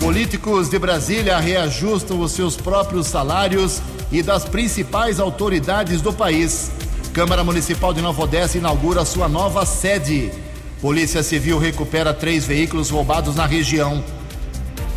Políticos 0.00 0.68
de 0.68 0.76
Brasília 0.76 1.38
reajustam 1.38 2.18
os 2.18 2.32
seus 2.32 2.56
próprios 2.56 3.06
salários 3.06 3.80
e 4.10 4.20
das 4.20 4.44
principais 4.44 5.20
autoridades 5.20 6.02
do 6.02 6.12
país. 6.12 6.72
Câmara 7.12 7.44
Municipal 7.44 7.94
de 7.94 8.02
Nova 8.02 8.20
Odessa 8.24 8.58
inaugura 8.58 9.04
sua 9.04 9.28
nova 9.28 9.64
sede. 9.64 10.32
Polícia 10.80 11.22
Civil 11.22 11.56
recupera 11.56 12.12
três 12.12 12.44
veículos 12.44 12.90
roubados 12.90 13.36
na 13.36 13.46
região. 13.46 14.02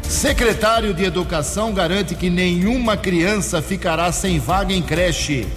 Secretário 0.01 0.91
de 0.91 1.03
Educação 1.03 1.71
garante 1.71 2.15
que 2.15 2.31
nenhuma 2.31 2.97
criança 2.97 3.61
ficará 3.61 4.11
sem 4.11 4.39
vaga 4.39 4.73
em 4.73 4.81
creche. 4.81 5.47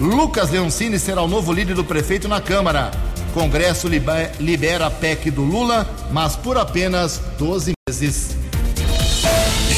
Lucas 0.00 0.50
Leoncini 0.50 0.98
será 0.98 1.20
o 1.20 1.28
novo 1.28 1.52
líder 1.52 1.74
do 1.74 1.84
prefeito 1.84 2.26
na 2.26 2.40
Câmara. 2.40 3.05
Congresso 3.36 3.86
libera 4.40 4.86
a 4.86 4.90
PEC 4.90 5.30
do 5.30 5.42
Lula, 5.42 5.86
mas 6.10 6.34
por 6.34 6.56
apenas 6.56 7.20
12 7.38 7.74
meses. 7.86 8.34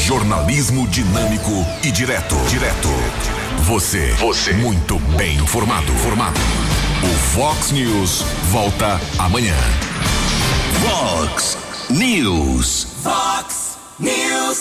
Jornalismo 0.05 0.87
dinâmico 0.87 1.51
e 1.83 1.91
direto. 1.91 2.37
Direto. 2.47 2.87
Você. 3.63 4.13
Você. 4.13 4.53
Muito 4.53 4.97
bem 5.17 5.35
informado. 5.35 5.91
Formado. 5.91 6.39
O 7.03 7.13
Fox 7.35 7.71
News 7.71 8.23
volta 8.49 8.97
amanhã. 9.17 9.57
Fox 10.81 11.57
News. 11.89 12.87
Fox 13.03 13.77
News. 13.99 14.59